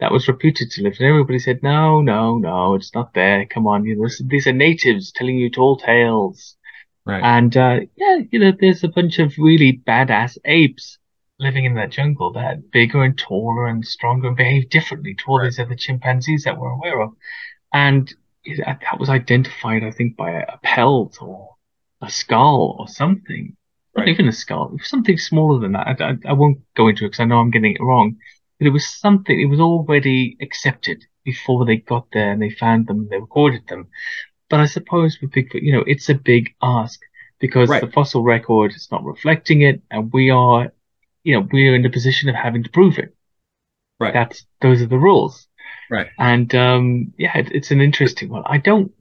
[0.00, 0.96] that was reputed to live.
[0.98, 3.46] And everybody said, no, no, no, it's not there.
[3.46, 6.56] Come on, you know, these are natives telling you tall tales.
[7.04, 7.22] Right.
[7.22, 10.98] And uh, yeah, you know, there's a bunch of really badass apes
[11.40, 15.24] living in that jungle that are bigger and taller and stronger and behave differently to
[15.26, 15.46] all right.
[15.46, 17.12] these other chimpanzees that we're aware of.
[17.72, 18.12] And
[18.48, 21.56] uh, that was identified, I think, by a pelt or
[22.02, 23.56] a skull or something.
[23.96, 24.06] Right.
[24.06, 25.86] Not even a skull, something smaller than that.
[25.88, 28.16] I, I, I won't go into it because I know I'm getting it wrong
[28.60, 32.86] but it was something, it was already accepted before they got there and they found
[32.86, 33.88] them, and they recorded them.
[34.50, 37.00] But I suppose with Bigfoot, you know, it's a big ask
[37.38, 37.80] because right.
[37.80, 40.72] the fossil record is not reflecting it and we are,
[41.22, 43.14] you know, we're in the position of having to prove it.
[43.98, 44.14] Right.
[44.14, 45.46] That's, those are the rules.
[45.90, 46.08] Right.
[46.18, 48.42] And, um, yeah, it, it's an interesting one.
[48.46, 48.92] I don't,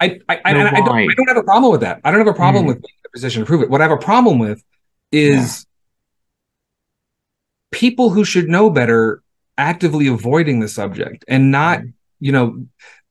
[0.00, 2.00] I, I, I, I, don't, I, don't, have a problem with that.
[2.02, 2.68] I don't have a problem mm.
[2.68, 3.70] with the position to prove it.
[3.70, 4.62] What I have a problem with
[5.12, 5.66] is
[7.70, 9.22] people who should know better
[9.56, 11.80] actively avoiding the subject and not,
[12.18, 12.66] you know,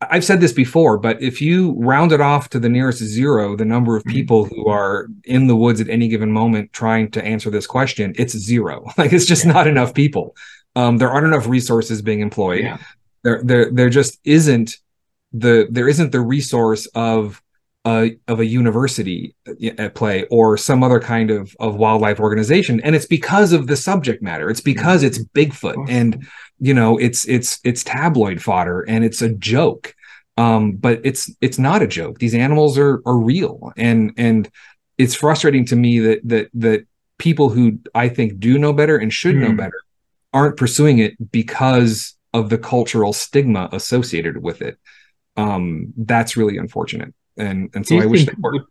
[0.09, 3.65] I've said this before, but if you round it off to the nearest zero, the
[3.65, 7.49] number of people who are in the woods at any given moment trying to answer
[7.49, 8.85] this question, it's zero.
[8.97, 9.53] Like it's just yeah.
[9.53, 10.35] not enough people.
[10.75, 12.63] Um, there aren't enough resources being employed.
[12.63, 12.77] Yeah.
[13.23, 14.77] There, there, there just isn't
[15.33, 17.41] the there isn't the resource of
[17.85, 19.35] a, of a university
[19.77, 22.79] at play or some other kind of, of wildlife organization.
[22.81, 24.49] And it's because of the subject matter.
[24.49, 26.27] It's because it's bigfoot and
[26.59, 29.95] you know it's it's it's tabloid fodder and it's a joke.
[30.37, 32.19] Um, but it's it's not a joke.
[32.19, 33.73] These animals are are real.
[33.77, 34.49] And and
[34.97, 36.85] it's frustrating to me that that that
[37.17, 39.41] people who i think do know better and should mm.
[39.41, 39.55] know hmm.
[39.55, 39.79] better
[40.33, 44.79] aren't pursuing it because of the cultural stigma associated with it.
[45.35, 48.65] Um, that's really unfortunate and and so I wish they were.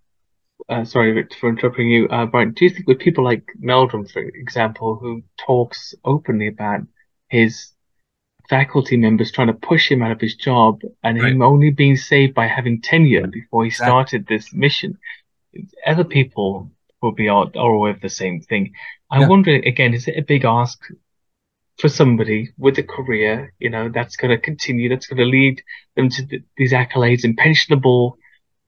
[0.69, 2.53] Uh, sorry for interrupting you, uh, Brian.
[2.53, 6.83] Do you think with people like Meldrum, for example, who talks openly about
[7.29, 7.73] his
[8.49, 11.33] faculty members trying to push him out of his job and right.
[11.33, 13.89] him only being saved by having tenure before he exactly.
[13.89, 14.99] started this mission,
[15.87, 18.73] other people will be all, aware of the same thing.
[19.11, 19.29] I yeah.
[19.29, 20.79] wonder again, is it a big ask
[21.79, 25.63] for somebody with a career, you know, that's going to continue, that's going to lead
[25.97, 28.17] them to th- these accolades and pensionable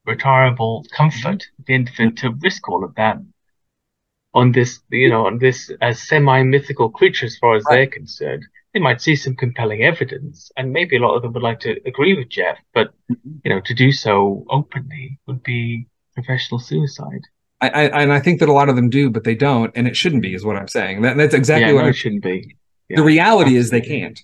[0.04, 3.18] retirable comfort at the end to risk all of that
[4.34, 7.76] on this, you know, on this as semi-mythical creature as far as right.
[7.76, 8.44] they're concerned.
[8.72, 11.78] They might see some compelling evidence, and maybe a lot of them would like to
[11.86, 17.20] agree with Jeff, but you know, to do so openly would be professional suicide.
[17.60, 19.86] I, I, and I think that a lot of them do, but they don't, and
[19.86, 21.02] it shouldn't be, is what I'm saying.
[21.02, 22.56] That, that's exactly yeah, what no, it shouldn't be.
[22.88, 23.58] Yeah, the reality absolutely.
[23.58, 24.20] is they can't.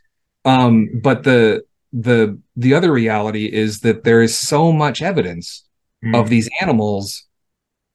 [0.46, 5.67] Um, but the the the other reality is that there is so much evidence
[6.04, 6.18] mm.
[6.18, 7.24] of these animals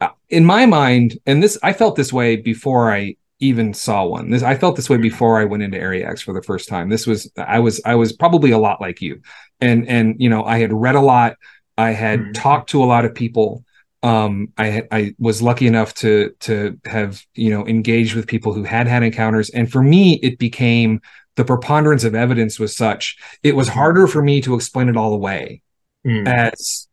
[0.01, 4.29] uh, in my mind and this i felt this way before i even saw one.
[4.29, 6.89] This i felt this way before i went into area x for the first time.
[6.89, 9.21] This was i was i was probably a lot like you.
[9.59, 11.35] And and you know i had read a lot.
[11.77, 12.33] I had mm.
[12.33, 13.65] talked to a lot of people.
[14.01, 18.63] Um, I I was lucky enough to to have you know engaged with people who
[18.63, 21.01] had had encounters, and for me, it became
[21.35, 25.13] the preponderance of evidence was such it was harder for me to explain it all
[25.13, 25.61] away
[26.05, 26.27] Mm.
[26.27, 26.89] as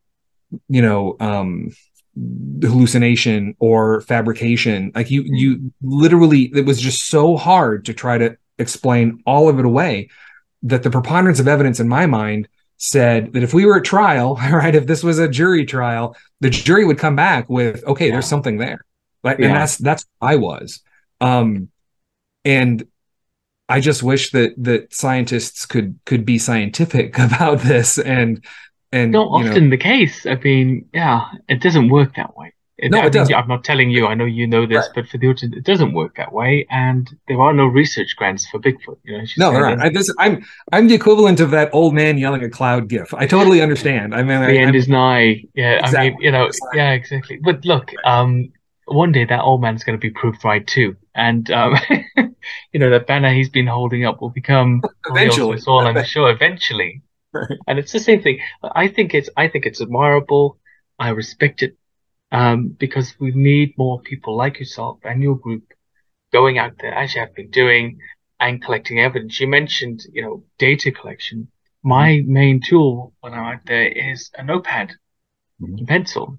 [0.69, 1.71] you know um
[2.63, 8.37] hallucination or fabrication like you you literally it was just so hard to try to
[8.59, 10.09] explain all of it away
[10.63, 14.35] that the preponderance of evidence in my mind said that if we were at trial
[14.53, 18.13] right if this was a jury trial the jury would come back with okay Yeah.
[18.13, 18.81] there's something there
[19.23, 19.47] like Yeah.
[19.47, 20.81] and that's that's i was
[21.21, 21.69] um
[22.45, 22.85] and
[23.69, 28.45] i just wish that that scientists could could be scientific about this and
[28.93, 30.27] and Not you know, often the case.
[30.27, 32.53] I mean, yeah, it doesn't work that way.
[32.83, 33.35] No, I it mean, doesn't.
[33.35, 34.07] I'm not telling you.
[34.07, 34.91] I know you know this, Right.
[34.95, 36.67] but for the audience, it doesn't work that way.
[36.71, 38.97] And there are no research grants for Bigfoot.
[39.05, 39.83] You know, No, aren't.
[39.83, 43.13] I, this, I'm I'm the equivalent of that old man yelling at cloud gif.
[43.13, 44.15] I totally understand.
[44.15, 45.45] I mean, I, the end I'm- is nigh.
[45.55, 46.25] Yeah, I mean, Exactly.
[46.25, 46.79] you know, Exactly.
[46.79, 47.37] yeah, exactly.
[47.43, 48.51] But look, um,
[48.87, 51.77] one day that old man's going to be proved right too, and um,
[52.73, 54.81] you know, that banner he's been holding up will become
[55.11, 55.59] real to Eventually.
[55.67, 55.87] all.
[55.87, 57.03] I'm sure eventually.
[57.67, 58.41] And it's the same thing.
[58.75, 60.59] I think it's I think it's admirable.
[60.99, 61.77] I respect it,
[62.33, 65.65] um, because we need more people like yourself and your group
[66.33, 67.99] going out there, as you have been doing,
[68.41, 69.41] and collecting evidence.
[69.41, 71.49] You mentioned, you know, data collection.
[71.83, 74.93] My main tool when I'm out there is a notepad
[75.63, 75.87] Mhm.
[75.87, 76.39] pencil.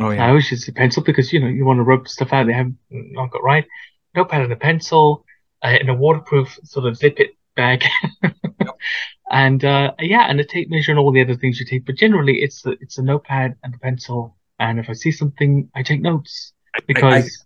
[0.00, 0.26] oh yeah.
[0.26, 2.52] I always use a pencil because you know you want to rub stuff out they
[2.52, 3.66] haven't not got right.
[4.14, 5.24] Notepad and a pencil
[5.64, 7.84] uh, in a waterproof sort of zip it bag,
[9.30, 11.84] and uh, yeah, and a tape measure and all the other things you take.
[11.86, 15.70] But generally, it's a, it's a notepad and a pencil, and if I see something,
[15.74, 16.52] I take notes
[16.86, 17.44] because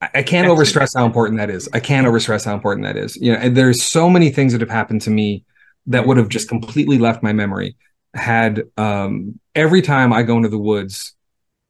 [0.00, 1.68] I, I can't That's- overstress how important that is.
[1.72, 3.16] I can't overstress how important that is.
[3.16, 5.44] You know, and there's so many things that have happened to me
[5.86, 7.76] that would have just completely left my memory.
[8.14, 11.14] Had um, every time I go into the woods,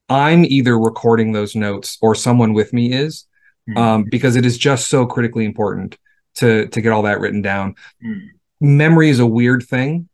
[0.08, 3.26] I'm either recording those notes or someone with me is,
[3.68, 3.76] Hmm.
[3.78, 5.98] um, because it is just so critically important
[6.36, 7.74] to to get all that written down.
[8.00, 8.18] Hmm.
[8.60, 10.08] Memory is a weird thing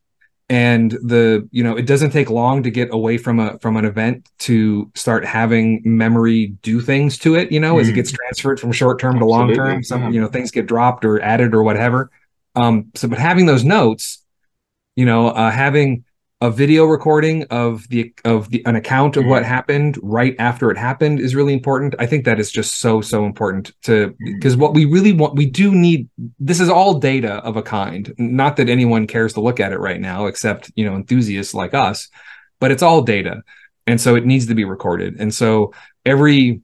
[0.49, 3.84] and the you know it doesn't take long to get away from a from an
[3.84, 7.95] event to start having memory do things to it you know as it Mhm.
[7.95, 10.11] gets transferred from short term to long term some yeah.
[10.11, 12.11] you know things get dropped or added or whatever
[12.57, 14.22] um so but having those notes
[14.97, 16.05] you know uh having
[16.43, 19.47] a video recording of the of the an account of what Mhm.
[19.57, 23.24] happened right after it happened is really important i think that is just so so
[23.24, 24.34] important to Mm-hmm.
[24.34, 26.09] because what we really want we do need
[26.40, 29.78] this is all data of a kind not that anyone cares to look at it
[29.88, 32.09] right now except you know enthusiasts like us
[32.61, 33.34] but it's all data
[33.86, 35.72] and so it needs to be recorded and so
[36.05, 36.61] every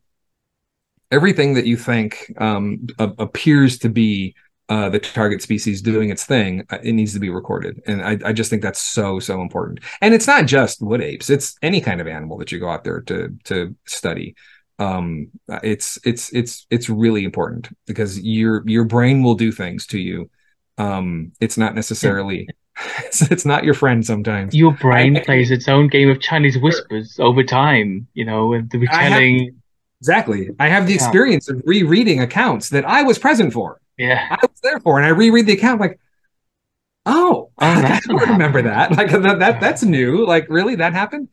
[1.18, 4.34] everything that you think um, appears to be
[4.68, 7.82] uh, the target species doing its thing, uh, it needs to be recorded.
[7.86, 9.80] And I, I just think that's so so important.
[10.00, 12.84] And it's not just wood apes; it's any kind of animal that you go out
[12.84, 14.34] there to to study.
[14.78, 15.30] Um,
[15.62, 20.30] it's it's it's it's really important because your your brain will do things to you.
[20.76, 22.46] Um, it's not necessarily
[22.98, 24.54] it's, it's not your friend sometimes.
[24.54, 28.06] your brain I- plays its own game of Chinese whispers over time.
[28.12, 29.60] You know, and the retelling.
[30.00, 30.50] Exactly.
[30.60, 33.80] I have the experience of rereading accounts that I was present for.
[33.96, 34.36] Yeah.
[34.40, 35.98] I was there for, and I reread the account like,
[37.06, 38.66] oh, Oh, I don't remember happened.
[38.68, 38.90] that.
[38.96, 40.26] Like that, that that's new.
[40.26, 41.28] Like really, that happened?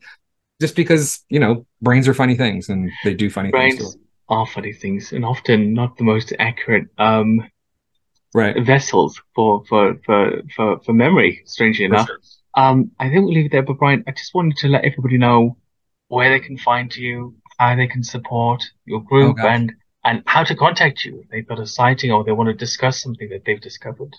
[0.60, 3.76] Just because you know brains are funny things and they do funny things.
[3.76, 3.96] Brains
[4.28, 7.48] are funny things and often not the most accurate um,
[8.34, 8.56] right.
[8.64, 12.06] vessels for, for, for, for, for memory, strangely For enough.
[12.06, 12.18] sure.
[12.56, 15.18] Um, I think we'll leave it there, but Brian, I just wanted to let everybody
[15.18, 15.58] know
[16.08, 19.72] where they can find you, how they can support your group, Oh, and
[20.06, 23.02] and how to contact you if they've got a sighting or they want to discuss
[23.02, 24.14] something that they've discovered.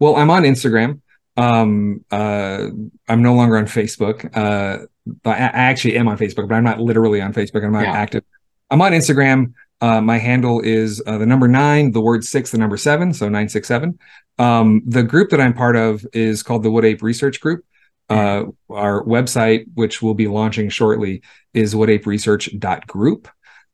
[0.00, 1.00] Well, I'm on Instagram.
[1.36, 2.66] Um, uh,
[3.08, 4.36] I'm no longer on Facebook.
[4.36, 4.86] Uh,
[5.24, 5.34] I, I
[5.70, 7.64] actually am on Facebook, but I'm not literally on Facebook.
[7.64, 7.92] I'm not Yeah.
[7.92, 8.24] active.
[8.70, 9.54] I'm on Instagram.
[9.80, 13.28] Uh, my handle is uh, the number nine, the word six, the number seven, so
[13.28, 13.98] nine six seven.
[14.38, 17.64] Um, the group that I'm part of is called the Wood Ape Research Group.
[18.10, 21.22] Uh, our website, which we'll be launching shortly,
[21.54, 23.28] is woodaperesearch.group.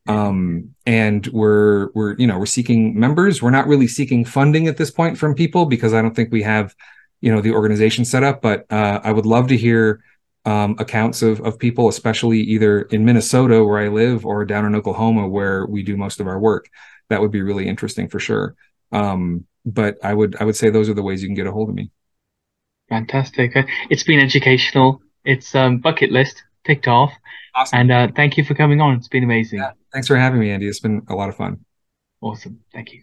[0.09, 3.43] Um, and we're we're you know we're seeking members.
[3.43, 6.43] We're not really seeking funding at this point from people because I don't think we
[6.43, 6.75] have
[7.21, 8.43] you know the organization set up.
[8.43, 10.03] But uh, I would love to hear
[10.45, 14.75] um, accounts of of people, especially either in Minnesota where I live or down in
[14.75, 16.69] Oklahoma where we do most of our work.
[17.09, 18.55] That would be really interesting for sure.
[18.93, 21.53] Um, but I would I would say those are the ways you can get a
[21.53, 21.91] hold of me.
[22.89, 23.53] Fantastic.
[23.91, 25.03] It's been educational.
[25.25, 27.13] It's um, bucket list ticked off.
[27.57, 27.79] Awesome.
[27.79, 28.97] And uh, thank you for coming on.
[28.97, 29.61] It's been amazing.
[29.61, 29.73] Yeah.
[29.93, 30.69] Thanks for having me, Andy.
[30.69, 31.65] It's been a lot of fun.
[32.21, 32.61] Awesome.
[32.73, 33.03] Thank you.